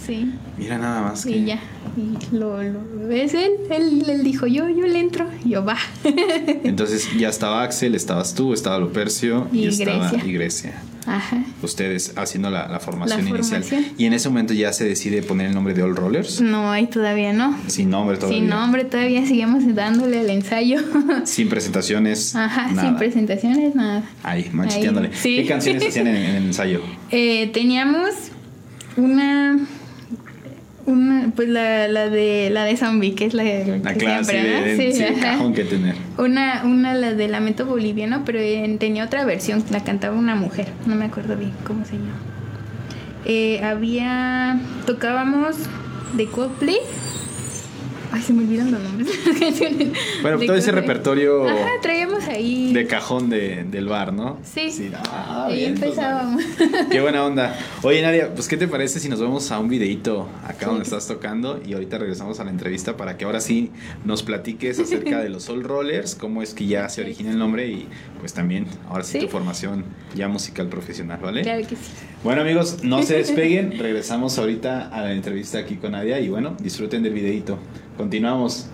[0.06, 0.32] Sí.
[0.58, 1.32] Mira nada más que...
[1.36, 1.58] Y ya.
[1.96, 3.52] Y lo, lo es él.
[3.70, 4.04] él.
[4.08, 5.26] Él dijo, yo, yo le entro.
[5.44, 5.76] Y yo, va.
[6.64, 10.28] Entonces ya estaba Axel, estabas tú, estaba Lupercio y, Y estaba Grecia.
[10.28, 10.82] y Grecia.
[11.06, 11.44] Ajá.
[11.62, 13.62] Ustedes haciendo la, la formación La inicial.
[13.98, 16.40] Y en ese momento ya se decide poner el nombre de All Rollers.
[16.40, 17.58] No, ahí todavía no.
[17.66, 18.38] Sin nombre todavía.
[18.38, 20.78] Sin nombre, todavía seguimos dándole el ensayo.
[21.24, 22.34] Sin presentaciones.
[22.34, 22.88] Ajá, nada.
[22.88, 24.02] sin presentaciones, nada.
[24.22, 25.08] Ahí, macheteándole.
[25.08, 25.36] Ahí, sí.
[25.36, 26.80] ¿Qué canciones hacían en, en el ensayo?
[27.10, 28.10] Eh, teníamos
[28.96, 29.58] una.
[30.86, 34.76] Una, pues la, la de la de zombie, que es la, La que clase siempre,
[34.76, 35.20] de, sí, ajá.
[35.32, 35.94] cajón que tener.
[36.18, 40.68] Una, una la de Lamento Boliviano, pero en- tenía otra versión, la cantaba una mujer,
[40.86, 42.18] no me acuerdo bien cómo se llama.
[43.24, 44.60] Eh, había.
[44.86, 45.56] Tocábamos
[46.14, 46.76] de Coldplay.
[48.16, 49.88] Ay, se me olvidan los nombres de las canciones.
[50.22, 52.72] Bueno, De todo ese repertorio Ajá, traíamos ahí.
[52.72, 54.38] de cajón de- del bar, ¿no?
[54.44, 54.90] Sí.
[54.94, 56.44] ah, ahí bien, pues, empezábamos.
[56.92, 57.58] Qué buena onda.
[57.82, 60.64] Oye, Nadia, pues ¿qué te parece si nos vemos a un videito acá Sí.
[60.66, 63.70] donde estás tocando y ahorita regresamos a la entrevista para que ahora sí
[64.04, 67.66] nos platiques acerca de los Soul Rollers, cómo es que ya se origina el nombre
[67.66, 67.88] y
[68.20, 69.26] pues también ahora sí, Sí.
[69.26, 71.42] tu formación ya musical profesional, ¿vale?
[71.42, 71.82] Claro que sí.
[72.24, 76.56] Bueno amigos, no se despeguen, regresamos ahorita a la entrevista aquí con Nadia y bueno,
[76.58, 77.58] disfruten del videito.
[77.98, 78.66] Continuamos.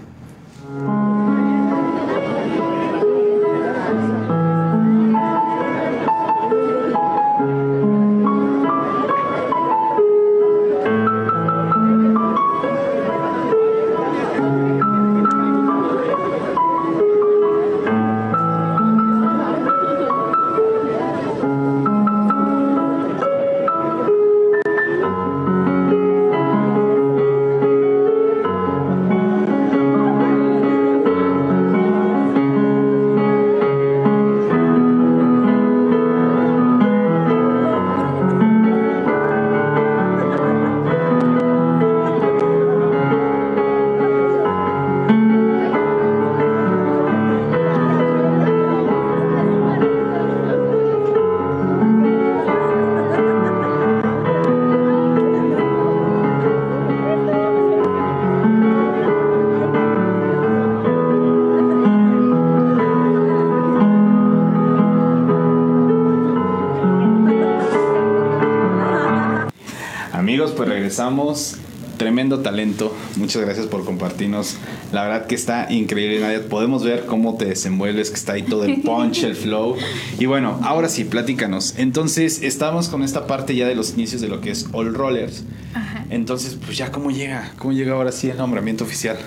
[71.10, 71.56] Regresamos.
[71.98, 72.96] Tremendo talento.
[73.16, 74.56] Muchas gracias por compartirnos.
[74.90, 76.48] La verdad que está increíble, Nadia.
[76.48, 79.76] Podemos ver cómo te desenvuelves, que está ahí todo el punch, el flow.
[80.18, 81.74] Y bueno, ahora sí, platícanos.
[81.76, 85.44] Entonces, estamos con esta parte ya de los inicios de lo que es All Rollers.
[85.74, 86.06] Ajá.
[86.08, 87.52] Entonces, pues ya, ¿cómo llega?
[87.58, 89.18] ¿Cómo llega ahora sí el nombramiento oficial?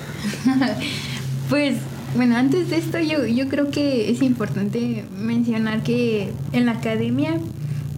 [1.50, 1.76] Pues
[2.16, 7.38] bueno, antes de esto yo, yo creo que es importante mencionar que en la academia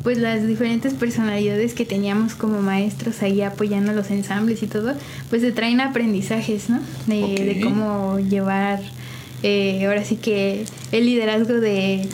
[0.06, 4.94] pues las diferentes personalidades que teníamos como maestros ahí apoyando los ensambles y todo,
[5.32, 6.80] pues se traen aprendizajes, ¿no?
[7.08, 8.82] De cómo llevar,
[9.42, 12.08] eh, ahora sí que el liderazgo de,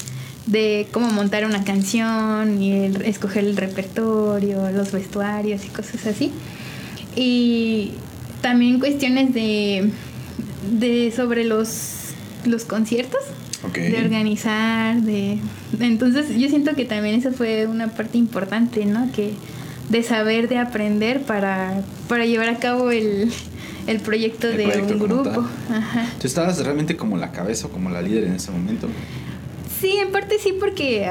[0.45, 6.32] de cómo montar una canción y el, escoger el repertorio, los vestuarios y cosas así.
[7.17, 7.91] Y
[8.39, 9.91] también cuestiones de,
[10.80, 12.13] de sobre los,
[12.45, 13.19] los conciertos
[13.74, 15.38] De organizar, de,
[15.80, 19.12] entonces yo siento que también eso fue una parte importante, ¿no?
[19.12, 19.34] Que
[19.89, 23.32] de saber, de aprender para, para llevar a cabo el,
[23.88, 25.47] el proyecto El de proyecto un grupo.
[25.69, 26.08] Ajá.
[26.19, 28.88] ¿Tú estabas realmente como la cabeza o como la líder en ese momento?
[29.80, 31.10] Sí, en parte sí porque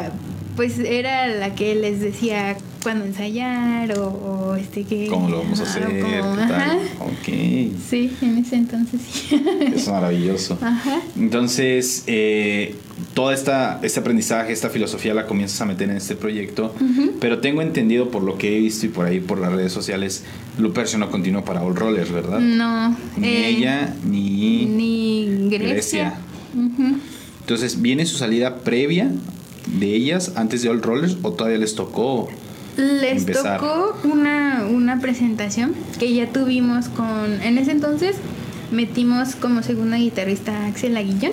[0.56, 5.60] pues era la que les decía cuándo ensayar o, o, este que ¿Cómo lo vamos
[5.60, 5.84] a hacer?
[5.84, 6.78] como- ¿Qué tal?
[7.00, 7.76] Ok.
[7.88, 9.42] Sí, en ese entonces sí.
[9.74, 10.58] Es maravilloso.
[10.62, 11.00] Ajá.
[11.16, 12.74] Entonces, eh,
[13.14, 16.74] toda esta, este aprendizaje, esta filosofía la comienzas a meter en este proyecto,
[17.20, 20.24] pero tengo entendido por lo que he visto y por ahí por las redes sociales,
[20.58, 22.38] Lupercio no continuó para All Rollers, ¿verdad?
[22.40, 22.96] No.
[23.16, 24.66] Ni eh, ella, ni...
[24.66, 25.68] Ni Grecia.
[25.68, 26.14] Grecia.
[27.40, 29.10] Entonces, ¿viene su salida previa
[29.78, 32.28] de ellas antes de All Rollers o todavía les tocó?
[32.80, 33.60] Les Empezar.
[33.60, 37.40] tocó una, una presentación que ya tuvimos con.
[37.42, 38.16] En ese entonces
[38.70, 41.32] metimos como segunda guitarrista a Axel Aguillón.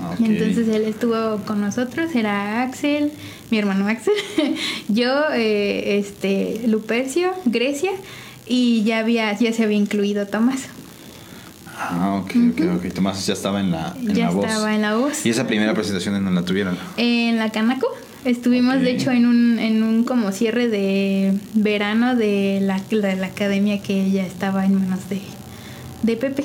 [0.00, 0.14] Ah.
[0.18, 3.12] Entonces él estuvo con nosotros, era Axel,
[3.50, 4.14] mi hermano Axel,
[4.88, 7.92] yo, eh, este, Lupercio, Grecia,
[8.46, 10.60] y ya había, ya se había incluido Tomás.
[11.78, 12.94] Ah, ok, ok, ok.
[12.94, 14.46] Tomás ya estaba en la, en ya la voz.
[14.46, 15.26] estaba en la voz.
[15.26, 16.78] Y esa primera presentación en donde la tuvieron.
[16.96, 17.86] En la Canaco
[18.26, 23.28] estuvimos de hecho en un, en un como cierre de verano de la, de la
[23.28, 25.20] academia que ya estaba en manos de,
[26.02, 26.44] de Pepe.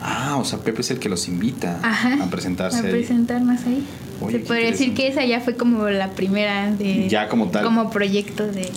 [0.00, 2.22] Ah, o sea, Pepe es el que los invita Ajá.
[2.22, 2.78] a presentarse.
[2.78, 2.90] A ahí.
[2.90, 3.84] presentarnos ahí.
[4.20, 7.08] Oye, Se podría decir que esa ya fue como la primera de...
[7.08, 7.64] Ya como tal.
[7.64, 8.70] Como proyecto de...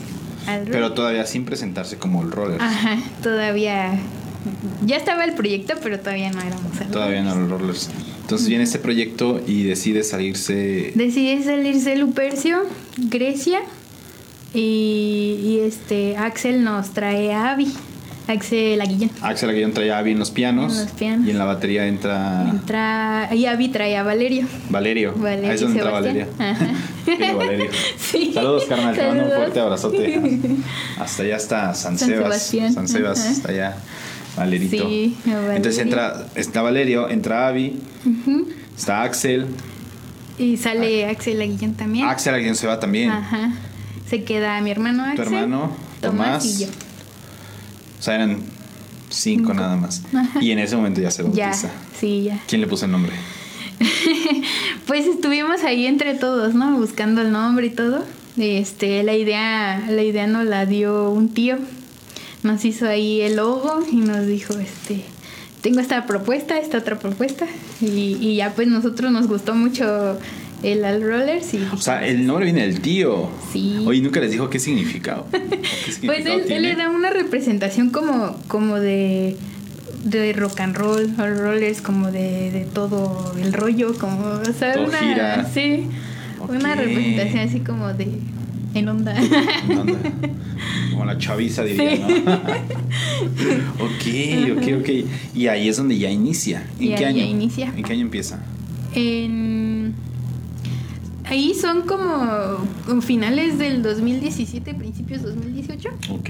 [0.48, 2.62] Al Pero todavía sin presentarse como el roller.
[2.62, 4.00] Ajá, todavía...
[4.86, 7.90] Ya estaba el proyecto, pero todavía no éramos Todavía no los rollers.
[8.26, 10.94] Entonces viene este proyecto y decide salirse.
[10.96, 12.58] Decide salirse Lupercio,
[12.98, 13.60] Grecia
[14.52, 17.72] y, y este Axel nos trae a Abby,
[18.28, 19.12] Axel Aguillón.
[19.22, 20.74] Axel Aguillón trae a Abby en los pianos.
[20.74, 21.28] En los pianos.
[21.28, 24.48] Y en la batería entra Entra, y Abby trae a Valerio.
[24.72, 25.14] Valerio.
[25.16, 25.92] Valerio Ahí es donde entra.
[25.94, 26.28] Valeria.
[27.38, 27.70] Valerio.
[28.00, 28.32] Sí.
[28.34, 28.96] Saludos, carnal.
[28.96, 29.38] Te mando un Saludos.
[29.38, 30.40] fuerte abrazote.
[31.00, 32.24] Hasta allá está San, San Sebas.
[32.24, 32.74] Sebastián.
[32.74, 33.78] San Sebas, hasta allá.
[34.36, 34.88] Valerito.
[34.90, 35.16] Sí.
[35.26, 38.48] Entonces entra, está Valerio, entra Abby, Ujú.
[38.76, 39.48] está Axel.
[40.38, 42.06] Y sale Axel Aguillón también.
[42.08, 43.10] Axel Aguillón se va también.
[43.10, 43.54] Ajá.
[44.10, 45.34] Se queda mi hermano Tu Axel.
[45.36, 45.72] hermano,
[46.02, 46.46] Tomás, Tomás.
[46.46, 46.68] y yo.
[48.00, 48.32] O sea, eran
[49.10, 49.54] cinco, Cinco.
[49.54, 50.02] nada más.
[50.14, 50.42] Ajá.
[50.42, 51.70] Y en ese momento ya se Ya, bautiza.
[52.00, 52.40] sí, ya.
[52.48, 53.14] ¿Quién le puso el nombre?
[54.88, 56.78] Pues estuvimos ahí entre todos, ¿no?
[56.78, 58.06] Buscando el nombre y todo.
[58.38, 61.58] Este, la idea, la idea nos la dio un tío.
[62.46, 65.02] Nos hizo ahí el logo y nos dijo, este,
[65.62, 67.48] tengo esta propuesta, esta otra propuesta.
[67.82, 70.18] Y, y ya pues nosotros nos gustó mucho
[70.62, 73.30] el All Rollers y O sea, el nombre viene del tío.
[73.52, 73.84] Sí.
[73.86, 75.28] Oye, nunca les dijo qué significado.
[75.32, 79.38] ¿Qué Pues él, le da una representación como, como de,
[80.04, 84.74] de rock and roll, All Rollers, como de, de todo el rollo, como, o sea,
[84.74, 85.50] Todo una, gira.
[85.52, 85.88] sí,
[86.48, 88.08] una representación así como de,
[88.76, 89.16] en onda.
[89.68, 90.00] ¿Qué onda?
[90.96, 92.24] Como la chaviza diría, Sí.
[92.26, 92.34] ¿no?
[93.86, 94.90] ok, ok, ok.
[95.36, 96.66] Y ahí es donde ya inicia.
[96.80, 97.18] ¿En Y qué año?
[97.18, 97.74] ya inicia.
[97.76, 98.40] ¿En qué año empieza?
[98.94, 99.94] En,
[101.26, 105.90] ahí son como finales del 2017, principios 2018.
[106.12, 106.30] Ok.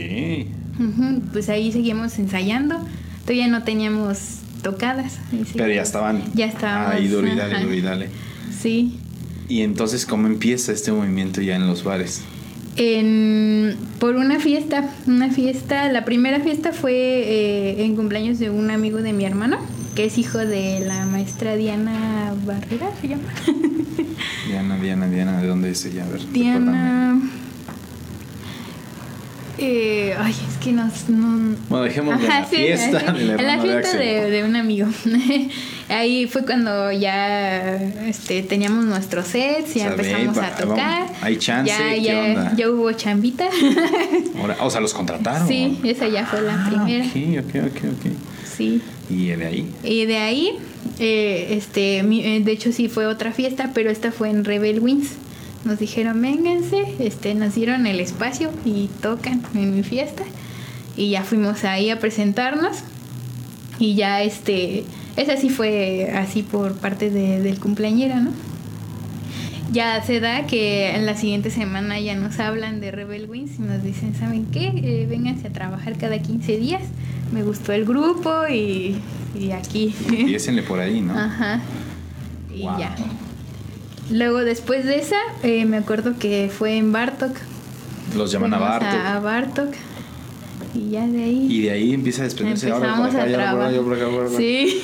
[1.32, 2.78] Pues ahí seguimos ensayando.
[3.22, 4.18] Todavía no teníamos
[4.62, 5.20] tocadas.
[5.54, 6.22] Pero ya estaban.
[6.34, 6.96] Ya estábamos.
[6.96, 7.64] Ahí, duro y dale, ajá.
[7.64, 8.10] duro y dale.
[8.60, 8.98] Sí.
[9.48, 12.22] Y entonces, ¿cómo empieza este movimiento ya en los bares?
[12.78, 18.70] En, por una fiesta, una fiesta, la primera fiesta fue eh, en cumpleaños de un
[18.70, 19.58] amigo de mi hermano,
[19.96, 23.24] que es hijo de la maestra Diana Barrera, se llama.
[24.48, 26.06] Diana, Diana, Diana, ¿de dónde es ella?
[26.06, 27.45] A ver, recuérdame.
[29.58, 30.86] Eh, ay, es que no...
[31.08, 34.44] no Bueno, dejemos de la Ajá, sí, fiesta sí, en la de fiesta de, de
[34.44, 34.88] un amigo.
[35.90, 37.76] Ahí fue cuando ya
[38.08, 41.02] este, teníamos nuestros sets, ya O sea, empezamos a tocar.
[41.04, 42.54] vamos, hay chance, ya, ¿qué ya, onda?
[42.56, 43.46] ya hubo chambita.
[44.40, 45.48] Ahora- o sea, los contrataron.
[45.48, 47.06] sí, esa ya fue la Ah, primera.
[47.06, 48.12] Ok, ok, ok, ok.
[48.58, 48.82] Sí.
[49.10, 49.70] Y de ahí.
[49.84, 50.52] Y de ahí,
[51.00, 54.80] eh, este, mi- eh, de hecho sí fue otra fiesta, pero esta fue en Rebel
[54.80, 55.10] Wings.
[55.66, 60.24] Nos dijeron, vénganse, este, nos dieron el espacio y tocan en mi fiesta.
[60.96, 62.78] Y ya fuimos ahí a presentarnos.
[63.80, 64.84] Y ya, este,
[65.18, 68.32] esa sí fue así por parte de- del cumpleañero, ¿no?
[69.72, 73.64] Ya se da que en la siguiente semana ya nos hablan de Rebel Wings y
[73.64, 74.68] nos dicen, ¿saben qué?
[74.68, 76.84] Eh, vénganse a trabajar cada 15 días.
[77.34, 78.96] Me gustó el grupo y,
[79.38, 79.94] y aquí.
[80.08, 81.18] Empiecenle por ahí, ¿no?
[81.18, 81.60] Ajá.
[82.56, 82.80] Y Wow.
[82.80, 82.96] ya.
[84.12, 87.36] Luego después de esa, eh, me acuerdo que fue en Bartok.
[88.16, 88.88] Los llaman a Bartok.
[89.06, 89.74] A, Bartok.
[90.76, 91.48] Y ya de ahí.
[91.50, 92.70] Y de ahí empieza a desprenderse.
[92.70, 93.70] ahora por empezamos acá, a ya por trabajar.
[93.74, 94.38] allá, por acá, por acá.
[94.38, 94.84] Sí.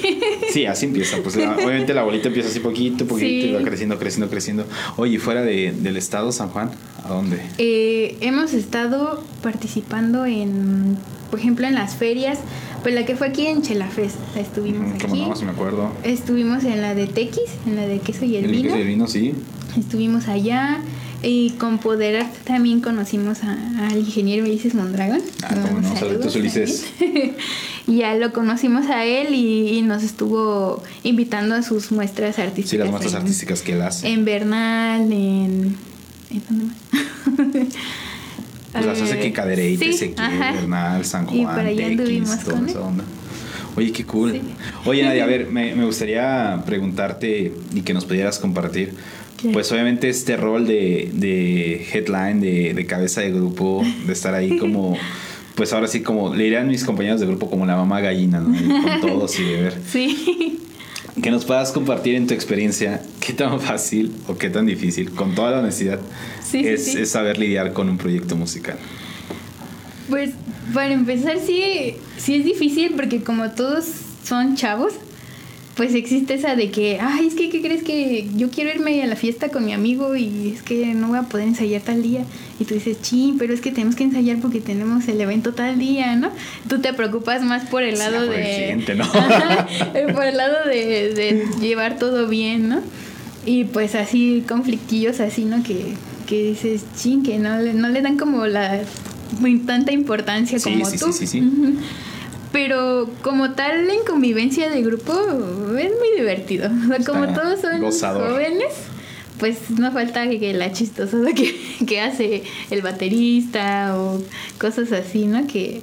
[0.52, 1.18] Sí, así empieza.
[1.22, 3.50] Pues obviamente la bolita empieza así poquito, poquito Sí.
[3.50, 4.66] y va creciendo, creciendo, creciendo.
[4.98, 6.72] Oye, ¿y fuera de, del estado San Juan,
[7.06, 7.42] ¿a dónde?
[7.58, 10.98] Eh, hemos estado participando en,
[11.30, 12.40] por ejemplo, en las ferias.
[12.84, 14.16] Pues la que fue aquí en Chelafest.
[14.36, 15.26] Estuvimos Como aquí.
[15.30, 15.92] no, si me acuerdo.
[16.04, 18.64] Estuvimos en la de Tequis, en la de queso y el, El vino.
[18.64, 19.34] queso y el vino, sí.
[19.78, 20.80] Estuvimos allá
[21.24, 25.22] y con Poder Art también conocimos a- al ingeniero Ulises Mondragón.
[25.44, 26.86] Ah, cómo no, saluditos, Ulises.
[27.88, 32.70] ya lo conocimos a él y, y nos estuvo invitando a sus muestras artísticas.
[32.72, 34.10] Sí, las muestras en- artísticas que él hace.
[34.10, 35.76] En Bernal, en...
[36.32, 37.68] ¿En dónde más?
[38.72, 40.14] Pues las hace Eh, que en Cadereyte, sí.
[40.18, 43.04] Bernal, San Y Juan, por allá Tequis, anduvimos toda con esa onda.
[43.76, 44.32] Oye, qué cool.
[44.34, 44.42] Sí.
[44.86, 48.94] Oye, Nadia, a ver, me, me gustaría preguntarte y que nos pudieras compartir.
[49.38, 49.54] Claro.
[49.54, 54.58] Pues obviamente este rol de, de headline, de, de cabeza de grupo, de estar ahí
[54.58, 54.96] como,
[55.56, 58.54] pues ahora sí como, le dirían mis compañeros de grupo como la mamá gallina, ¿no?
[58.56, 59.74] Y con todos y de ver.
[59.90, 60.60] Sí.
[61.22, 65.36] Que nos puedas compartir en tu experiencia qué tan fácil o qué tan difícil, con
[65.36, 66.00] toda la honestidad,
[66.44, 67.00] Sí, sí, es, sí.
[67.00, 68.78] es saber lidiar con un proyecto musical.
[70.10, 70.32] Pues
[70.74, 73.86] para empezar sí, sí es difícil porque como todos
[74.24, 74.94] son chavos,
[75.82, 79.08] pues existe esa de que, ay, es que, ¿qué crees que yo quiero irme a
[79.08, 82.24] la fiesta con mi amigo y es que no voy a poder ensayar tal día?
[82.60, 85.80] Y tú dices, chin, pero es que tenemos que ensayar porque tenemos el evento tal
[85.80, 86.30] día, ¿no?
[86.70, 88.56] Tú te preocupas más por el Sí, lado por el de...
[88.58, 89.06] cliente, ¿no?
[89.06, 89.68] Ajá,
[90.14, 92.82] por el lado de, de llevar todo bien, ¿no?
[93.48, 95.64] Y pues así, conflictillos así, ¿no?
[95.64, 95.96] Que,
[96.28, 98.82] que dices, chin, que no le, no le dan como la
[99.66, 101.12] tanta importancia Sí, como sí, tú.
[101.12, 101.44] sí, sí, sí.
[102.52, 105.14] Pero como tal, en convivencia de grupo
[105.78, 106.70] es muy divertido.
[106.70, 108.32] O sea, como Está todos son gozador.
[108.32, 108.74] jóvenes,
[109.40, 111.56] pues no falta que la chistosada que,
[111.88, 114.22] que hace el baterista o
[114.60, 115.48] cosas así, ¿no?
[115.48, 115.82] Que,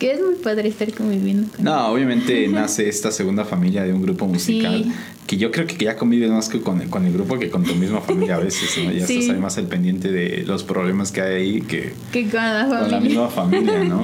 [0.00, 4.02] que es muy padre estar conviviendo con No, obviamente nace esta segunda familia de un
[4.02, 4.82] grupo musical.
[4.84, 4.92] Sí.
[5.28, 7.74] Que yo creo que ya convives más que con, con el grupo que con tu
[7.74, 8.90] misma familia a veces, ¿no?
[8.90, 9.18] Ya Sí.
[9.18, 12.66] estás ahí más al pendiente de los problemas que hay ahí que que con la
[12.80, 14.02] con la misma familia, ¿no?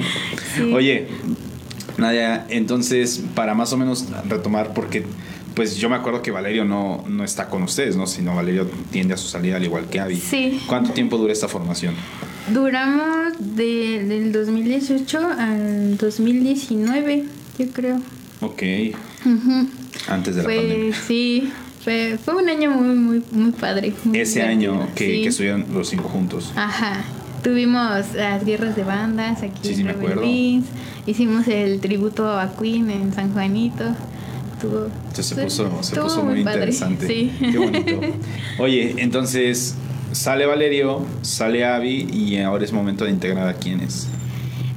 [0.55, 0.71] Sí.
[0.73, 1.07] Oye,
[1.97, 5.03] Nadia, entonces, para más o menos retomar, porque
[5.55, 8.07] pues yo me acuerdo que Valerio no, no está con ustedes, ¿no?
[8.07, 10.17] Sino Valerio tiende a su salida al igual que Abby.
[10.17, 10.59] Sí.
[10.67, 11.93] ¿Cuánto tiempo dura esta formación?
[12.53, 17.23] Duramos de- del 2018 al 2019,
[17.57, 17.99] yo creo.
[18.41, 18.61] Ok,
[20.07, 20.93] antes de la pandemia.
[21.07, 21.49] sí,
[21.83, 23.93] fue, fue un año muy, muy, muy padre.
[24.03, 25.21] muy Ese divertido, año que, sí.
[25.21, 26.51] que estuvieron los cinco juntos.
[26.55, 27.03] Ajá.
[27.43, 30.25] Tuvimos las guerras de bandas aquí Sí, sí, en me Rebel acuerdo.
[31.05, 33.83] Hicimos el tributo a Queen en San Juanito.
[34.53, 37.07] Estuvo, Entonces se puso, se estuvo puso muy, padre, interesante.
[37.07, 37.31] Sí.
[37.39, 38.01] Qué bonito.
[38.59, 39.75] Oye, entonces
[40.13, 44.07] sale Valerio, sale Abby y ahora es momento de integrar a quienes.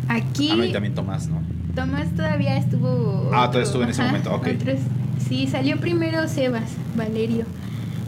[0.09, 1.41] Aquí Ah, y también Tomás, ¿no?
[1.75, 3.31] Tomás todavía estuvo.
[3.33, 4.49] Ah, todavía estuvo en ese momento, ok.
[4.49, 4.81] otros-
[5.29, 7.45] sí, salió primero Sebas, Valerio.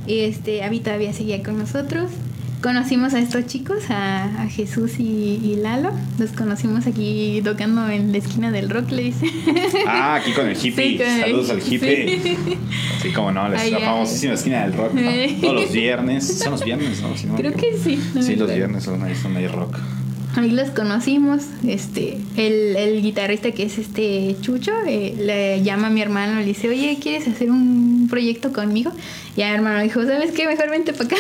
[0.07, 2.11] Este, Avi todavía seguía con nosotros.
[2.63, 5.93] Conocimos a estos chicos, a, a Jesús y, y Lalo.
[6.19, 9.27] Los conocimos aquí tocando en la esquina del rock, le dice.
[9.87, 10.73] Ah, aquí con el hippie.
[10.93, 12.21] Sí, con el- Saludos al hippie.
[12.23, 12.37] sí.
[13.01, 13.79] Sí, como no, la, la Allá.
[13.81, 14.93] famosísima esquina del rock.
[15.41, 16.39] Todos los viernes.
[16.39, 17.17] Son los viernes, ¿no?
[17.17, 17.99] Si no me Creo que sí.
[18.15, 19.79] no Sí, los viernes son ahí, son ahí rock.
[20.37, 25.91] Ahí los conocimos, este, el, el guitarrista que es este Chucho, eh, le llama a
[25.91, 28.93] mi hermano, le dice, oye, ¿quieres hacer un proyecto conmigo?
[29.37, 30.47] Y mi hermano dijo, ¿sabes qué?
[30.47, 31.17] Mejor vente para acá.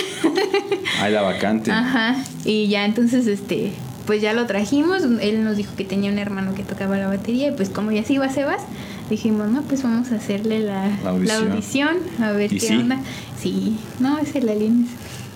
[1.00, 1.72] Ahí la vacante.
[1.72, 3.72] Ajá, y ya entonces, este,
[4.06, 7.48] pues ya lo trajimos, él nos dijo que tenía un hermano que tocaba la batería,
[7.48, 8.62] y pues como ya se iba Sebas,
[9.10, 11.26] dijimos, no, pues vamos a hacerle la, La audición.
[11.48, 12.74] la audición, a ver ¿Y qué sí?
[12.76, 13.00] onda.
[13.42, 14.86] Sí, no, es el alien.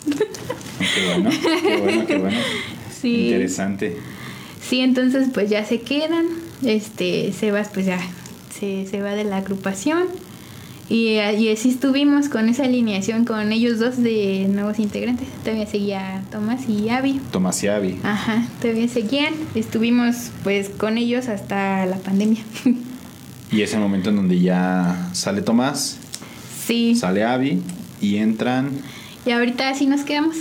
[0.06, 1.30] Qué bueno,
[1.62, 2.36] qué bueno, qué bueno.
[3.04, 3.26] Sí.
[3.26, 3.96] Interesante.
[4.66, 6.24] Sí, entonces pues ya se quedan.
[6.64, 7.98] Este, Sebas pues ya
[8.58, 10.04] se, se va de la agrupación.
[10.88, 15.28] Y, y así estuvimos con esa alineación con ellos dos de nuevos integrantes.
[15.42, 17.20] Todavía seguía Tomás y Avi.
[17.30, 17.98] Tomás y Avi.
[18.02, 19.34] Ajá, todavía seguían.
[19.54, 22.42] Estuvimos pues con ellos hasta la pandemia.
[23.50, 25.98] Y es el momento en donde ya sale Tomás,
[26.66, 26.94] sí.
[26.96, 27.62] sale Avi
[28.00, 28.70] y entran.
[29.26, 30.36] Y ahorita así nos quedamos.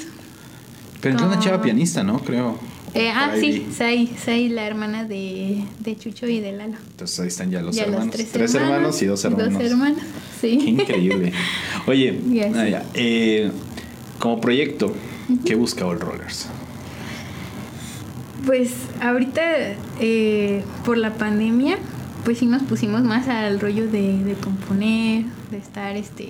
[1.04, 2.20] Pero entró una chava pianista, ¿no?
[2.20, 2.58] Creo.
[2.94, 3.68] Eh, ah, sí.
[3.76, 6.78] Sai, Sai, la hermana de, de Chucho y de Lalo.
[6.92, 8.18] Entonces ahí están ya los Ya hermanos.
[8.18, 9.54] los tres, hermanos, y dos hermanos.
[9.54, 10.00] Dos hermanos,
[10.40, 10.58] sí.
[10.64, 11.34] Qué increíble.
[11.88, 12.22] Oye,
[12.94, 13.52] eh,
[14.18, 14.96] como proyecto,
[15.44, 16.48] ¿qué busca All Rollers?
[18.46, 19.42] Pues ahorita
[20.00, 21.80] eh, por la pandemia,
[22.24, 26.30] pues sí nos pusimos más al rollo de, de componer, de estar este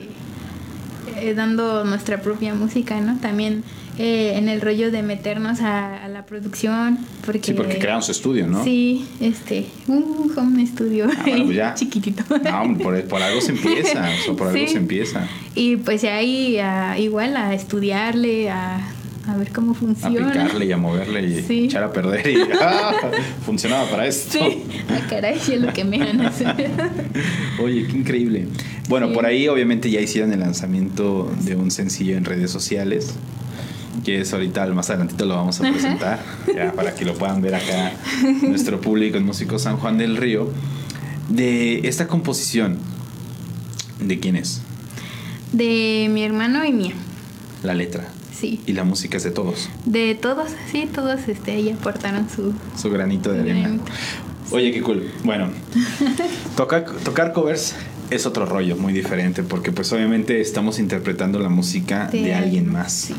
[1.18, 3.20] eh, dando nuestra propia música, ¿no?
[3.20, 3.64] También
[4.00, 8.12] eh, en el rollo de meternos a, a la producción, porque Sí, porque crearon su
[8.12, 8.64] estudio, ¿no?
[8.64, 11.74] Sí, este, un home studio Ah, bueno, pues ya.
[11.76, 12.24] chiquitito.
[12.40, 14.68] No, por, por algo se empieza, o sea, por algo Sí.
[14.72, 15.28] se empieza.
[15.56, 18.80] Y pues ahí a- igual a estudiarle, a,
[19.28, 20.32] a ver cómo A funciona.
[20.32, 21.66] picarle y a moverle y Sí.
[21.66, 22.94] echar a perder y ¡ah!
[23.46, 24.40] funcionaba para esto.
[24.40, 26.42] Sí, ah, caray, es lo que me ganas.
[27.62, 28.48] Oye, qué increíble.
[28.90, 29.14] Bueno, Sí.
[29.14, 33.14] por ahí obviamente ya hicieron el lanzamiento de un sencillo en redes sociales.
[34.04, 36.20] Que es ahorita, más adelantito lo vamos a presentar.
[36.54, 37.94] Ya para que lo puedan ver acá
[38.42, 40.50] nuestro público en Músico San Juan del Río.
[41.30, 42.78] De esta composición,
[44.00, 44.62] ¿de quién es?
[45.54, 46.94] De mi hermano y mía,
[47.64, 48.08] La letra.
[48.34, 48.60] sí.
[48.66, 49.70] Y la música es de todos.
[49.86, 52.54] De todos, sí, todos este, ahí aportaron su...
[52.80, 53.60] Su granito de su arena.
[53.62, 53.86] granito.
[54.52, 55.10] Oye, qué cool.
[55.24, 55.48] Bueno,
[56.58, 57.74] tocar, tocar covers
[58.10, 62.44] es otro rollo muy diferente porque pues obviamente estamos interpretando la música de, De alguien
[62.66, 62.92] alguien, más.
[62.94, 63.16] sí.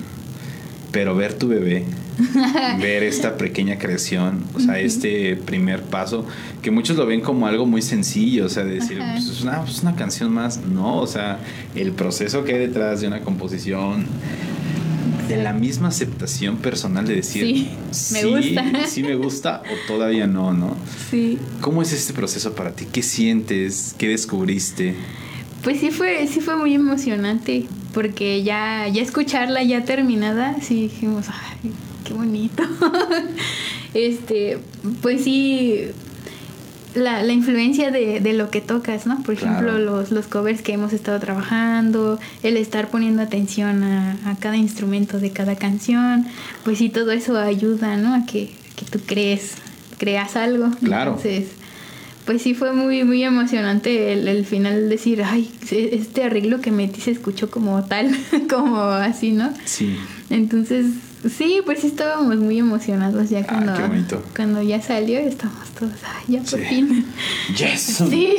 [0.95, 1.85] Pero ver tu bebé,
[2.81, 6.25] ver esta pequeña creación, o sea, este primer paso,
[6.63, 9.61] que muchos lo ven como algo muy sencillo, o sea, de decir, pues, es, una,
[9.63, 10.61] pues, una canción más.
[10.63, 11.41] No, o sea,
[11.75, 14.07] el proceso que hay detrás de una composición,
[15.29, 18.87] de la misma aceptación personal de decir, Sí, me gusta".
[18.87, 20.77] sí me gusta o todavía no, ¿no?
[21.11, 21.39] Sí.
[21.61, 22.87] ¿Cómo es este proceso para ti?
[22.91, 23.95] ¿Qué sientes?
[23.99, 24.95] ¿Qué descubriste?
[25.65, 31.27] Pues sí fue, sí fue muy emocionante, porque ya, ya escucharla ya terminada, sí dijimos,
[31.31, 31.73] ay,
[32.05, 32.63] qué bonito.
[33.95, 34.59] este,
[35.01, 35.81] pues sí,
[36.95, 39.23] la, la influencia de, de lo que tocas, ¿no?
[39.23, 39.79] Por ejemplo, Claro.
[39.79, 45.19] los, los covers que hemos estado trabajando, el estar poniendo atención a, a cada instrumento
[45.19, 46.27] de cada canción,
[46.65, 48.15] pues sí, todo eso ayuda, ¿no?
[48.15, 49.53] A que, que tú crees,
[49.99, 50.71] creas algo.
[50.83, 51.13] Claro.
[51.13, 51.47] Entonces,
[52.25, 57.01] pues sí fue muy, muy emocionante el, el final decir, ay, este arreglo que metí
[57.01, 58.11] se escuchó como tal,
[58.51, 59.53] como así, ¿no?
[59.65, 59.97] Sí.
[60.31, 60.87] Entonces,
[61.37, 64.23] sí, pues sí estábamos muy emocionados ya cuando, Ah, qué bonito.
[64.35, 66.65] cuando ya salió, estábamos todos, ay, ya por Sí.
[66.67, 67.07] fin.
[67.57, 68.03] Yes.
[68.11, 68.35] Sí.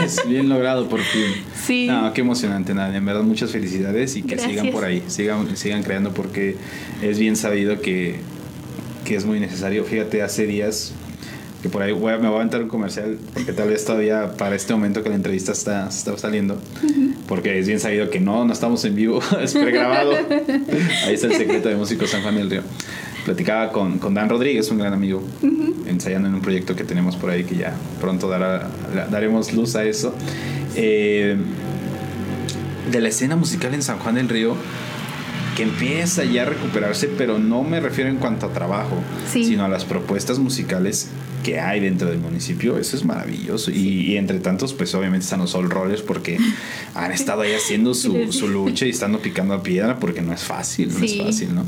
[0.00, 1.24] Yes, bien logrado por fin.
[1.66, 1.86] Sí.
[1.86, 2.98] No, qué emocionante, Nadia.
[2.98, 4.50] En verdad, muchas felicidades y que Gracias.
[4.50, 6.56] sigan por ahí, sigan, sigan creando porque
[7.00, 8.16] es bien sabido que,
[9.06, 9.84] que es muy necesario.
[9.84, 10.92] Fíjate, hace días
[11.64, 14.32] que por ahí voy a- me voy a aventar un comercial porque tal vez todavía
[14.36, 16.60] para este momento que la entrevista está, está saliendo
[17.26, 20.10] porque es bien sabido que no, no estamos en vivo, es pregrabado.
[21.06, 22.60] Ahí está el secreto de Músicos San Juan del Río.
[23.24, 25.22] Platicaba con, con Dan Rodríguez, un gran amigo,
[25.86, 28.68] ensayando en un proyecto que tenemos por ahí que ya pronto dará,
[29.10, 30.14] daremos luz a eso.
[30.76, 31.34] Eh,
[32.92, 34.54] de la escena musical en San Juan del Río
[35.56, 38.96] que empieza ya a recuperarse, pero no me refiero en cuanto a trabajo,
[39.32, 39.44] Sí.
[39.44, 41.08] sino a las propuestas musicales
[41.44, 42.78] que hay dentro del municipio.
[42.78, 43.70] Eso es maravilloso.
[43.70, 46.38] Y, y entre tantos, pues obviamente están los Soul Rollers porque
[46.94, 50.88] han estado ahí haciendo su, su lucha y estando picando piedra porque no es fácil,
[50.92, 51.20] no Sí.
[51.20, 51.66] es fácil, ¿no?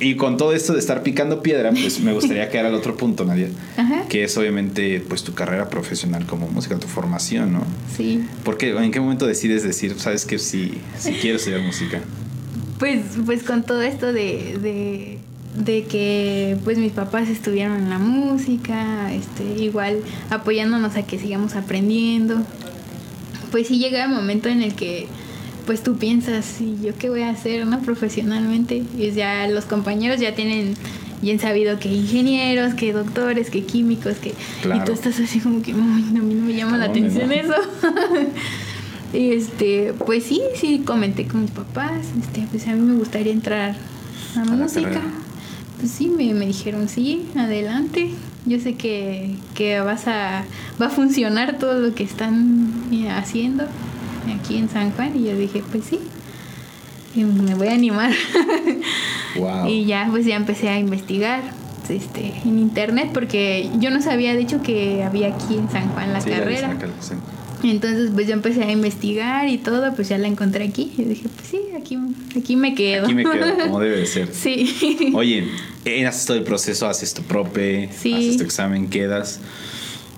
[0.00, 3.24] Y con todo esto de estar picando piedra, pues me gustaría quedar al otro punto,
[3.24, 4.02] Nadia, Ajá.
[4.08, 7.62] que es obviamente pues tu carrera profesional como música, tu formación, ¿no?
[7.96, 8.24] Sí.
[8.42, 12.00] Porque ¿en qué momento decides decir, sabes que sí, sí quiero estudiar música?
[12.78, 15.18] Pues, pues con todo esto de, de,
[15.64, 20.00] de que pues mis papás estuvieron en la música, este, igual
[20.30, 22.36] apoyándonos a que sigamos aprendiendo.
[23.50, 25.06] Pues sí llega el momento en el que
[25.66, 27.80] pues tú piensas, ¿y yo qué voy a hacer, no?
[27.80, 28.82] Profesionalmente.
[28.98, 30.74] Y ya los compañeros ya tienen
[31.22, 34.34] bien sabido que ingenieros, que doctores, que químicos, que...
[34.60, 34.82] Claro.
[34.82, 35.78] Y tú estás así como que, "Ay,
[36.18, 37.34] a mí no me llama la ¿A dónde, atención no?
[37.34, 37.54] eso.
[39.14, 43.76] Este, pues sí, sí, comenté con mis papás, este, pues a mí me gustaría entrar
[44.36, 45.00] a, la música.
[45.78, 48.10] Pues sí, me, me dijeron, sí, adelante.
[48.44, 50.44] Yo sé que, que vas a,
[50.82, 53.64] va a funcionar todo lo que están eh, haciendo
[54.36, 55.16] aquí en San Juan.
[55.16, 56.00] Y yo dije, pues sí,
[57.14, 58.12] y me voy a animar.
[59.36, 59.66] Wow.
[59.66, 61.42] Y ya, pues ya empecé a investigar
[61.88, 66.12] este, en internet porque yo no sabía, de hecho, que había aquí en San Juan
[66.12, 66.78] la Sí, carrera.
[67.64, 70.92] Entonces, pues yo empecé a investigar y todo, pues ya la encontré aquí.
[70.98, 71.98] Y dije, pues sí, aquí,
[72.38, 73.04] aquí me quedo.
[73.06, 74.28] Aquí me quedo, como debe de ser.
[74.34, 75.12] Sí.
[75.14, 75.48] Oye,
[75.86, 78.12] eh, haces todo el proceso, haces tu prope, Sí.
[78.12, 79.40] haces tu examen, quedas.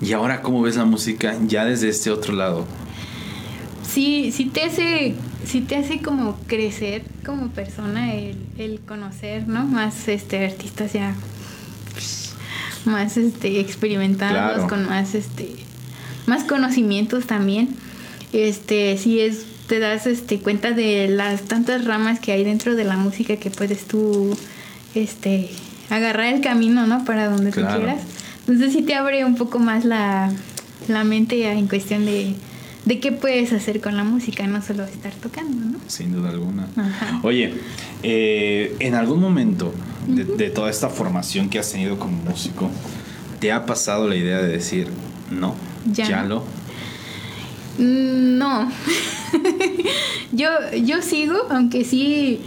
[0.02, 2.66] Y ahora, ¿cómo ves la música ya desde este otro lado?
[3.88, 5.14] Sí, sí te hace,
[5.46, 9.64] sí te hace como crecer como persona el, el conocer, ¿no?
[9.64, 11.14] Más este artistas ya
[11.92, 12.32] pues,
[12.84, 14.68] más este experimentados, Claro.
[14.68, 15.48] con más este
[16.26, 17.68] más conocimientos también.
[18.32, 22.84] Este, sí es te das este cuenta de las tantas ramas que hay dentro de
[22.84, 24.36] la música que puedes tú
[24.94, 25.50] este
[25.90, 27.04] agarrar el camino, ¿no?
[27.04, 27.74] Para donde Claro.
[27.74, 28.00] tú quieras.
[28.46, 30.30] Entonces sí te abre un poco más la,
[30.88, 32.34] la mente en cuestión de,
[32.84, 35.78] de qué puedes hacer con la música, no solo estar tocando, ¿no?
[35.88, 36.68] Sin duda alguna.
[36.76, 37.18] Ajá.
[37.24, 37.52] Oye,
[38.04, 39.74] eh, en algún momento
[40.06, 42.70] de, de toda esta formación que has tenido como músico,
[43.40, 44.86] ¿te ha pasado la idea de decir,
[45.30, 45.54] no,
[45.92, 46.22] ya, Ya.
[46.24, 46.44] lo?
[47.78, 48.70] Mm, No.
[50.32, 50.48] yo,
[50.84, 52.40] yo sigo, aunque sí,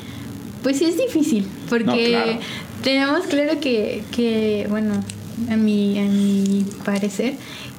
[0.63, 2.39] pues sí es difícil, porque No, claro.
[2.84, 5.03] tenemos claro que, que, bueno,
[5.51, 7.36] a mi, a mi parecer,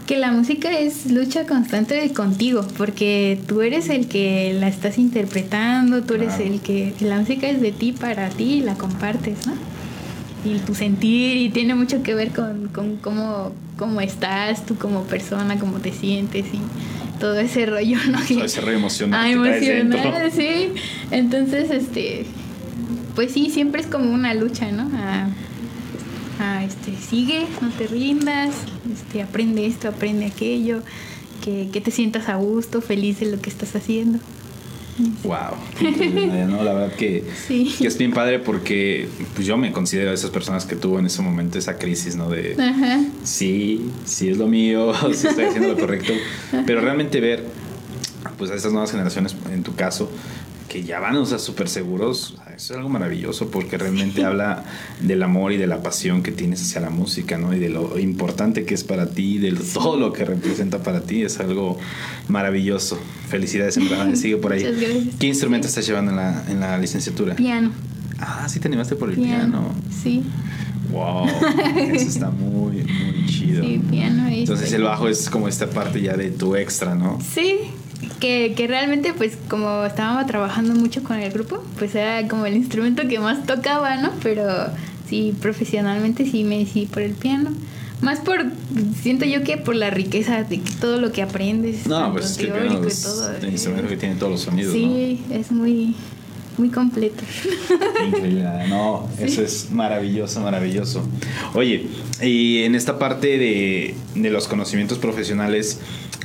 [0.07, 6.03] que la música es lucha constante contigo, porque tú eres el que la estás interpretando,
[6.03, 6.53] tú eres Claro.
[6.53, 9.53] el que, la música es de ti para ti y la compartes, ¿no?
[10.45, 15.05] Y tu sentir y tiene mucho que ver con, con cómo, cómo estás tú como
[15.05, 16.61] persona, cómo te sientes y
[17.19, 18.19] todo ese rollo, ¿no?
[18.27, 20.73] Todo ese rollo emocional Ah, emocional, sí.
[21.11, 22.25] Entonces, este,
[23.15, 24.91] pues sí, siempre es como una lucha, ¿no?
[24.97, 25.29] A,
[26.41, 28.55] a, este, sigue, no te rindas,
[28.91, 30.83] este, aprende esto, aprende aquello,
[31.45, 34.19] que, que te sientas a gusto, feliz de lo que estás haciendo.
[35.25, 35.57] Wow.
[36.65, 37.75] La verdad que, Sí.
[37.79, 41.07] que es bien padre porque pues yo me considero de esas personas que tuvo en
[41.07, 42.29] ese momento esa crisis, ¿no?
[42.31, 43.01] De Ajá.
[43.25, 46.13] sí, sí es lo mío, sí estoy haciendo lo correcto,
[46.67, 47.45] pero realmente ver
[48.39, 50.11] pues a estas nuevas generaciones, en tu caso,
[50.69, 54.65] que ya van, o sea, súper seguros, es algo maravilloso porque realmente habla
[55.01, 57.55] del amor y de la pasión que tienes hacia la música, ¿no?
[57.55, 61.23] Y de lo importante que es para ti, de todo lo que representa para ti,
[61.23, 61.79] es algo
[62.29, 62.99] maravilloso.
[63.29, 65.11] Felicidades, en verdad, sigue por ahí.
[65.19, 67.35] ¿Qué instrumento estás llevando en la, en la licenciatura?
[67.35, 67.71] Piano.
[68.19, 69.31] Ah, sí te animaste por el piano.
[69.39, 69.75] Piano.
[70.03, 70.23] Sí.
[70.93, 71.29] Wow,
[71.93, 73.65] eso está muy, muy chido.
[73.65, 74.29] Sí, piano.
[74.29, 77.19] Entonces el bajo es como esta parte ya de tu extra, ¿no?
[77.35, 77.71] Sí,
[78.21, 82.55] que, que realmente pues como estábamos trabajando mucho con el grupo, pues era como el
[82.55, 84.13] instrumento que más tocaba, ¿no?
[84.23, 84.45] Pero
[85.09, 87.51] sí, profesionalmente sí me decidí por el piano.
[88.03, 88.47] Más por,
[89.03, 91.87] siento yo que por la riqueza de todo lo que aprendes.
[91.87, 94.41] No, pues es que el piano es todo, el eh, instrumento que tiene todos los
[94.41, 95.95] sonidos, Sí, es muy,
[96.57, 97.23] muy completo.
[98.01, 98.07] ¿no?
[98.07, 101.07] Increíble, no, eso es maravilloso, maravilloso.
[101.53, 101.89] Oye,
[102.23, 105.81] y en esta parte de, de los conocimientos profesionales,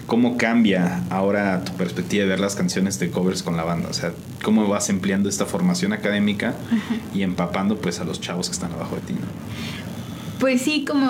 [0.07, 3.89] ¿cómo cambia ahora tu perspectiva de ver las canciones de covers con la banda?
[3.89, 6.53] O sea, ¿cómo vas empleando esta formación académica
[7.13, 9.27] y empapando pues a los chavos que están abajo de ti, ¿no?
[10.39, 11.09] Pues sí, como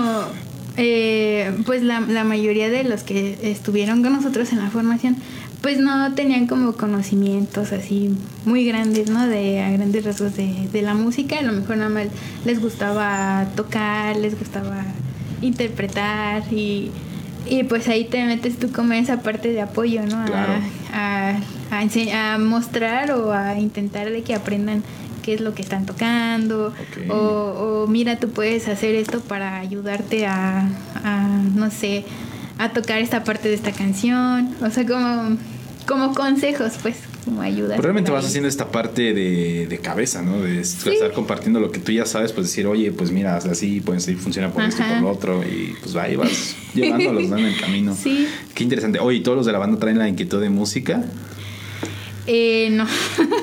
[0.78, 5.18] eh, pues la, la mayoría de los que estuvieron con nosotros en la formación,
[5.62, 8.16] pues no tenían como conocimientos así
[8.46, 9.26] muy grandes, ¿no?
[9.28, 11.39] De a grandes rasgos de, de la música.
[11.39, 12.08] A lo mejor nada más
[12.46, 14.84] les gustaba tocar, les gustaba
[15.41, 16.91] interpretar y,
[17.48, 20.18] y pues ahí te metes tú como en esa parte de apoyo, ¿no?
[20.22, 20.54] A- Claro.
[20.93, 21.34] a,
[22.34, 24.84] a, mostrar o a intentar de que aprendan
[25.24, 26.72] qué es lo que están tocando
[27.10, 30.68] o, o mira tú puedes hacer esto para ayudarte a,
[31.04, 32.06] a, no sé
[32.60, 35.38] a tocar esta parte de esta canción o sea como
[35.88, 38.30] como consejos pues como ayudas Pues realmente vas ahí.
[38.30, 40.41] haciendo esta parte de, de cabeza, ¿no?
[40.41, 44.03] De estar compartiendo lo que tú ya sabes, pues decir, oye, pues mira, así, pues
[44.03, 47.38] sí, funciona por esto y por lo otro, y pues va y vas llevándolos ¿no?
[47.39, 47.95] en el camino.
[47.95, 48.28] Sí.
[48.53, 48.99] Qué interesante.
[48.99, 51.03] Oye, ¿y todos los de la banda traen la inquietud de música?
[52.28, 52.88] Eh, no.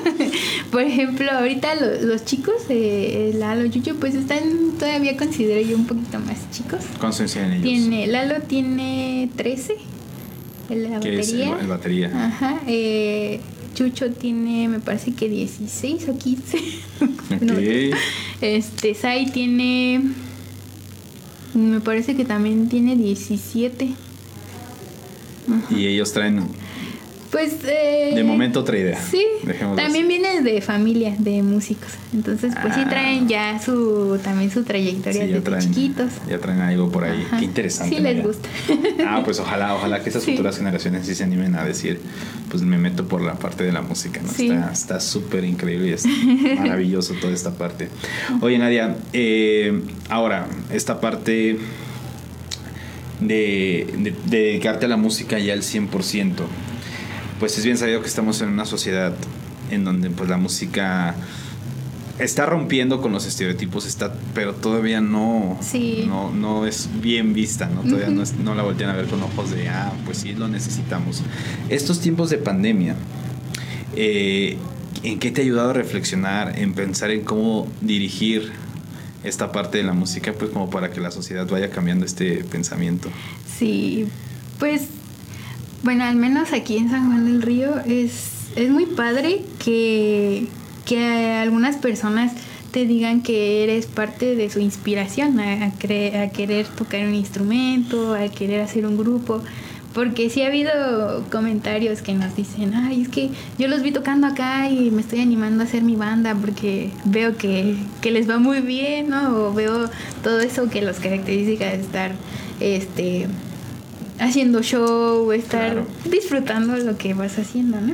[0.71, 5.85] Por ejemplo, ahorita lo- los chicos, eh, Lalo, Yuyo, pues están todavía considero yo un
[5.87, 6.81] poquito más chicos.
[6.99, 7.63] ¿Cuántos tienen ellos?
[7.63, 9.75] Tiene, Lalo tiene 13,
[10.69, 11.57] el de la ¿Qué es el, batería.
[11.61, 12.25] el batería?
[12.27, 12.59] Ajá.
[12.67, 13.39] Eh,
[13.73, 16.57] Chucho tiene, me parece que 16 o 15.
[17.41, 17.97] No, Ok.
[18.41, 20.01] Este, Sai tiene,
[21.53, 23.89] me parece que también tiene 17.
[25.69, 26.43] Y ellos traen,
[27.33, 28.97] Pues eh, de momento, otra idea.
[29.01, 30.19] Sí, Dejémoslo también así.
[30.19, 31.89] viene de familia, de músicos.
[32.13, 32.89] Entonces, pues sí Ah.
[32.89, 36.11] traen ya su también su trayectoria Sí, desde traen, chiquitos.
[36.29, 37.23] ya traen algo por ahí.
[37.27, 37.39] Ajá.
[37.39, 37.95] Qué interesante.
[37.95, 38.47] Sí les gusta.
[39.07, 40.31] Ah, pues ojalá, ojalá que esas Sí.
[40.31, 41.99] futuras generaciones sí se animen a decir,
[42.51, 44.29] pues me meto por la parte de la música, ¿no?
[44.31, 44.49] Sí.
[44.51, 46.05] Está- Está súper increíble y es
[46.59, 47.89] maravilloso toda esta parte.
[48.41, 51.57] Oye, Nadia, eh, ahora, esta parte
[53.19, 56.43] de, dedicarte a la música ya al 100%.
[57.39, 59.13] Pues es bien sabido que estamos en una sociedad
[59.71, 61.15] en donde pues la música
[62.19, 65.59] está rompiendo con los estereotipos, está, pero todavía no,
[66.07, 67.81] no, no es bien vista, ¿no?
[67.81, 71.23] Todavía no, no, la voltean a ver con ojos de, ah, pues sí, lo necesitamos.
[71.69, 72.95] Estos tiempos de pandemia,
[73.95, 74.57] eh,
[75.01, 78.51] ¿en qué te ha ayudado a reflexionar, en pensar en cómo dirigir
[79.23, 83.09] esta parte de la música, pues como para que la sociedad vaya cambiando este pensamiento?
[83.57, 84.05] Sí,
[84.59, 84.83] pues,
[85.83, 90.47] bueno, al menos aquí en San Juan del Río es, es muy padre que
[90.85, 92.33] que algunas personas
[92.71, 98.27] te digan que eres parte de su inspiración a, a, querer tocar un instrumento, a
[98.29, 99.41] querer hacer un grupo.
[99.93, 100.71] Porque sí ha habido
[101.31, 103.29] comentarios que nos dicen, ay, es que
[103.59, 107.37] yo los vi tocando acá y me estoy animando a hacer mi banda porque veo
[107.37, 109.37] que, les va muy bien, ¿no?
[109.37, 109.91] O veo
[110.23, 112.13] todo eso que los caracteriza de estar
[112.59, 113.27] este,
[114.23, 117.93] haciendo show, estar disfrutando lo que vas haciendo, ¿no?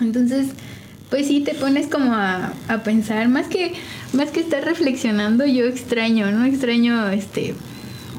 [0.00, 0.48] Entonces,
[1.10, 2.52] pues sí te pones como a,
[2.84, 3.72] pensar, más que,
[4.12, 6.44] más que estar reflexionando, yo extraño, ¿no?
[6.44, 7.54] Extraño este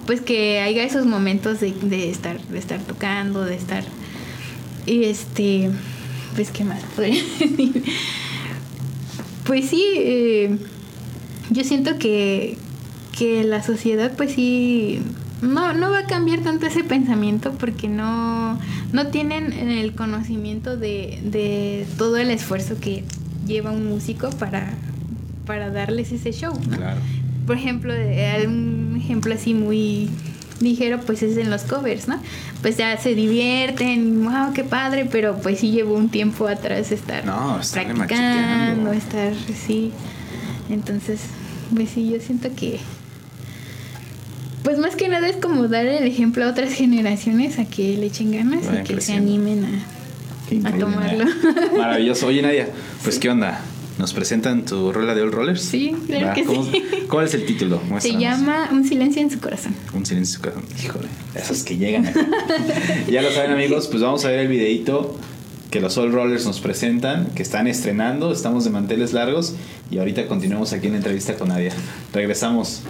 [0.06, 3.84] pues que haya esos momentos de, de estar, de estar tocando, de estar.
[4.88, 5.70] Y este.
[6.34, 6.82] Pues qué más
[9.44, 10.58] Pues sí, eh,
[11.52, 12.58] yo siento que,
[13.16, 15.00] que la sociedad, pues sí
[15.42, 18.60] no, no va a cambiar tanto ese pensamiento porque no,
[18.92, 23.04] no tienen el conocimiento de, de todo el esfuerzo que
[23.46, 24.74] lleva un músico para,
[25.46, 26.54] para darles ese show.
[27.46, 30.10] Por ejemplo, un ejemplo así muy
[30.60, 32.20] ligero, pues es en los covers, ¿no?
[32.62, 37.26] Pues ya se divierten, wow, qué padre, pero pues sí llevó un tiempo atrás estar
[37.26, 39.92] no, practicando, estar, sí.
[40.70, 41.22] Entonces,
[41.74, 42.80] pues sí, yo siento que
[44.64, 48.08] pues más que nada es como dar el ejemplo a otras generaciones a que le
[48.08, 49.66] echen ganas y que se animen
[50.66, 51.26] a, tomarlo.
[51.78, 52.28] Maravilloso.
[52.28, 52.70] Oye, Nadia,
[53.04, 53.62] pues ¿qué onda?
[53.98, 55.62] ¿Nos presentan tu rola de All Rollers?
[55.62, 56.84] Sí, claro que sí.
[57.10, 57.82] ¿Cuál es el título?
[58.00, 59.76] Se llama Un silencio en su corazón.
[59.94, 60.64] Un silencio en su corazón.
[60.82, 62.06] Híjole, esos que llegan.
[63.12, 65.18] ya lo saben, amigos, pues vamos a ver el videito
[65.70, 69.54] que los All Rollers nos presentan, que están estrenando, estamos de manteles largos
[69.92, 71.74] y ahorita continuamos aquí en la entrevista con Nadia.
[72.14, 72.84] Regresamos.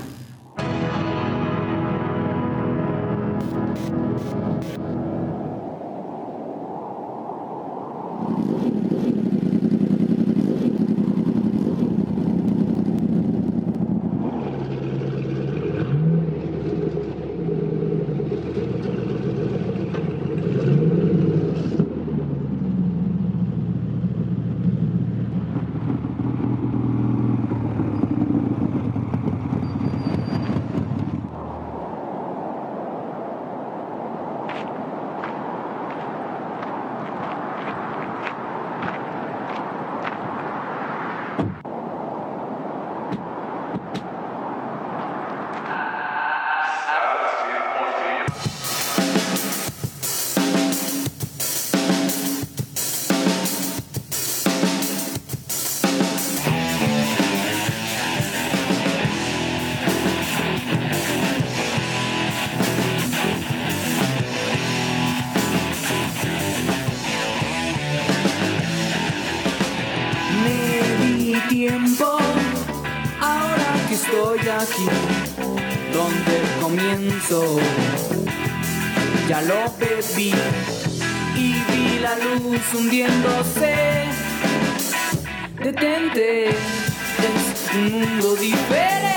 [85.90, 89.10] Detente, es un mundo diferente.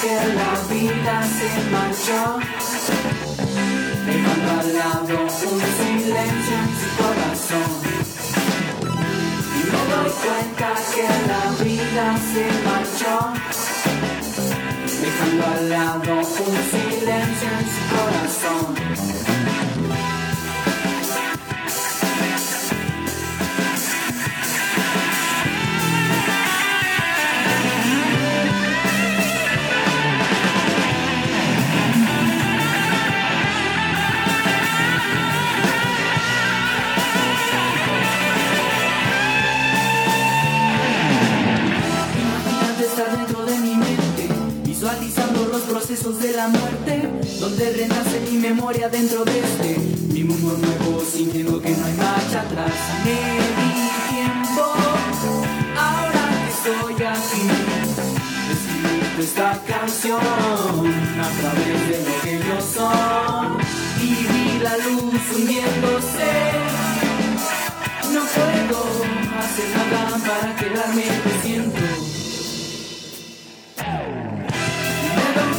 [0.00, 2.38] que la vida se marchó,
[9.98, 13.14] doy cuenta que la vida se marchó,
[15.00, 18.66] dejando al lado un silencio en su corazón.
[45.88, 47.08] procesos de la muerte,
[47.40, 49.78] donde renace mi memoria dentro de este,
[50.12, 52.72] mi mundo nuevo sintiendo que no hay marcha atrás.
[53.04, 53.12] Me
[53.56, 54.64] di tiempo,
[55.78, 57.42] ahora que estoy aquí,
[58.52, 63.48] escribir esta canción a través de lo que yo soy
[64.02, 66.30] y vi la luz hundiéndose.
[68.12, 68.78] No puedo
[69.38, 71.97] hacer nada para quedarme, te siento.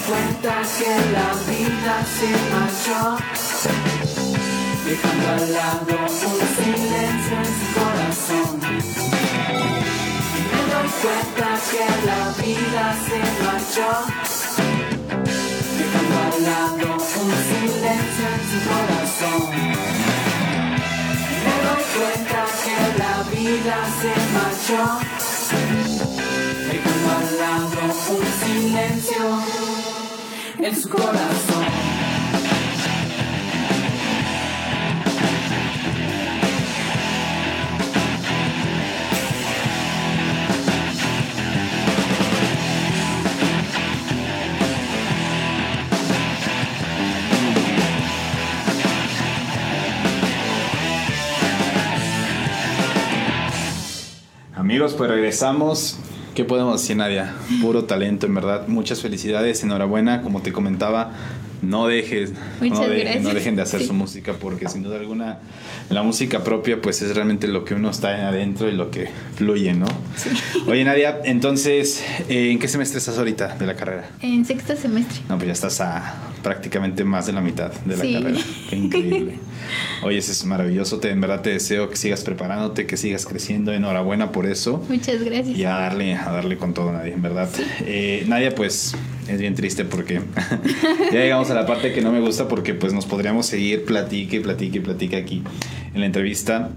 [0.09, 3.01] Cuenta que la vida se marchó,
[4.85, 8.53] dejando al lado un silencio en su corazón.
[10.49, 13.89] Me doy cuenta que la vida se marchó,
[15.77, 19.41] dejando al lado un silencio en su corazón.
[21.45, 24.83] Me doy cuenta que la vida se marchó,
[26.71, 27.79] dejando al lado
[28.09, 29.68] un silencio
[30.69, 31.65] en corazón.
[54.55, 55.97] Amigos, pues regresamos.
[56.39, 57.33] ¿Qué podemos decir, Nadia?
[57.61, 58.65] Puro talento, en verdad.
[58.69, 60.21] Muchas felicidades, enhorabuena.
[60.21, 61.11] Como te comentaba,
[61.61, 62.31] no dejes,
[62.61, 63.23] no, de- gracias.
[63.25, 63.87] no dejen de hacer Sí.
[63.87, 65.39] su música porque sin duda alguna
[65.89, 69.73] la música propia pues es realmente lo que uno está adentro y lo que fluye,
[69.73, 69.85] ¿no?
[70.67, 74.07] Oye, Nadia, entonces, eh, ¿en qué semestre estás ahorita de la carrera?
[74.21, 75.19] En sexto semestre.
[75.27, 76.13] No, pues ya estás a
[76.43, 78.13] prácticamente más de la mitad de la Sí.
[78.13, 78.39] carrera.
[78.69, 79.33] Qué increíble.
[80.03, 80.99] Oye, eso es maravilloso.
[80.99, 83.71] Te, en verdad te deseo que sigas preparándote, que sigas creciendo.
[83.73, 84.83] Enhorabuena por eso.
[84.89, 85.57] Muchas gracias.
[85.57, 87.49] Y a darle, a darle con todo, Nadia, en verdad.
[87.81, 88.95] Eh, Nadia, pues,
[89.27, 90.21] es bien triste porque
[91.11, 94.37] ya llegamos a la parte que no me gusta porque pues nos podríamos seguir platique,
[94.37, 95.43] y platique, y platique aquí
[95.93, 96.69] en la entrevista.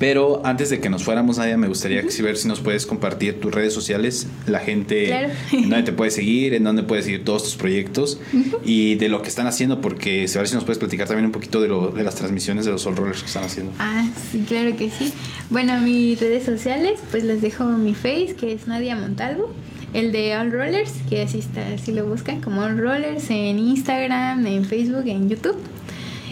[0.00, 3.54] Pero antes de que nos fuéramos, Nadia, me gustaría ver si nos puedes compartir tus
[3.54, 5.28] redes sociales, la gente Claro.
[5.52, 8.18] en dónde te puede seguir, en dónde puedes seguir todos tus proyectos
[8.64, 11.32] y de lo que están haciendo, porque a ver si nos puedes platicar también un
[11.32, 13.72] poquito de, lo, de las transmisiones de los Soul Rollers que están haciendo.
[13.78, 15.12] Ah, sí, claro que sí.
[15.50, 19.52] Bueno, mis redes sociales, pues les dejo mi face, que es Nadia Montalvo.
[19.92, 24.46] El de All Rollers, que así está, así lo buscan, como All Rollers en Instagram,
[24.46, 25.56] en Facebook, en YouTube.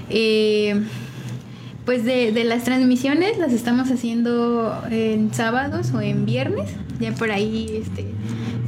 [0.08, 0.80] Eh,
[1.88, 6.68] pues de, de las transmisiones las estamos haciendo en sábados o en viernes.
[7.00, 8.04] Ya por ahí este,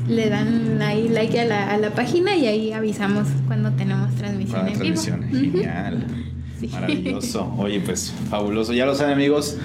[0.09, 4.65] le dan ahí like a la, a la página y ahí avisamos cuando tenemos transmisión
[4.65, 5.03] la en vivo.
[5.03, 5.19] Ujú.
[5.33, 6.07] Genial.
[6.59, 6.69] Sí.
[6.69, 7.55] Maravilloso.
[7.59, 8.73] Oye, pues fabuloso.
[8.73, 9.59] Ya lo saben, amigos.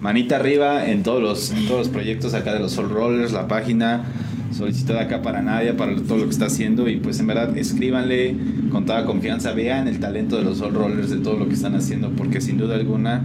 [0.00, 3.48] Manita arriba en todos los, en todos los proyectos acá de los Soul Rollers, la
[3.48, 4.04] página
[4.50, 6.88] solicitada acá para Nadia, para todo lo que está haciendo.
[6.88, 8.36] Y pues en verdad, escríbanle
[8.70, 9.52] con toda confianza.
[9.52, 12.58] Vean el talento de los Soul Rollers, de todo lo que están haciendo, porque sin
[12.58, 13.22] duda alguna,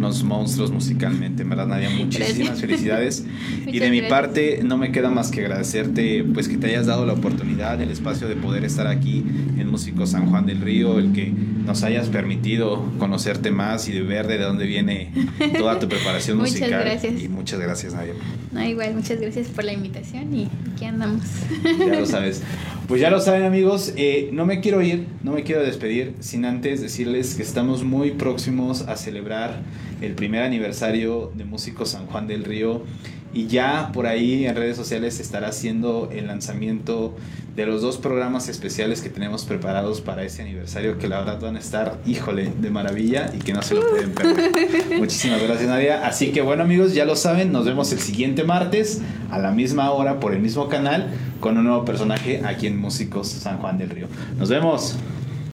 [0.00, 1.42] unos monstruos musicalmente.
[1.42, 3.26] En verdad, Nadia, muchísimas felicidades.
[3.60, 6.86] y Muchas de mi parte, no me queda más que agradecerte pues que te hayas
[6.86, 9.22] dado la oportunidad, el espacio de poder estar aquí
[9.58, 11.30] en Músico San Juan del Río, el que
[11.66, 15.12] nos hayas permitido conocerte más y de ver de dónde viene
[15.58, 16.80] toda tu preparación Muchas musical.
[16.80, 17.22] gracias.
[17.22, 18.14] Y muchas gracias, Nadia.
[18.52, 21.24] No, igual, muchas gracias por la invitación y aquí andamos.
[21.78, 22.42] Ya lo sabes.
[22.88, 26.44] Pues ya lo saben amigos, eh, no me quiero ir, no me quiero despedir sin
[26.44, 29.60] antes decirles que estamos muy próximos a celebrar
[30.00, 32.82] el primer aniversario de Músicos San Juan del Río
[33.32, 37.14] y ya por ahí en redes sociales se estará haciendo el lanzamiento
[37.54, 41.56] de los dos programas especiales que tenemos preparados para ese aniversario que la verdad van
[41.56, 44.50] a estar, híjole, de maravilla y que no se lo pueden perder.
[44.98, 46.06] Muchísimas gracias Nadia.
[46.06, 49.90] Así que bueno amigos, ya lo saben, nos vemos el siguiente martes a la misma
[49.92, 53.90] hora por el mismo canal con un nuevo personaje aquí en Músicos San Juan del
[53.90, 54.06] Río.
[54.38, 54.96] Nos vemos.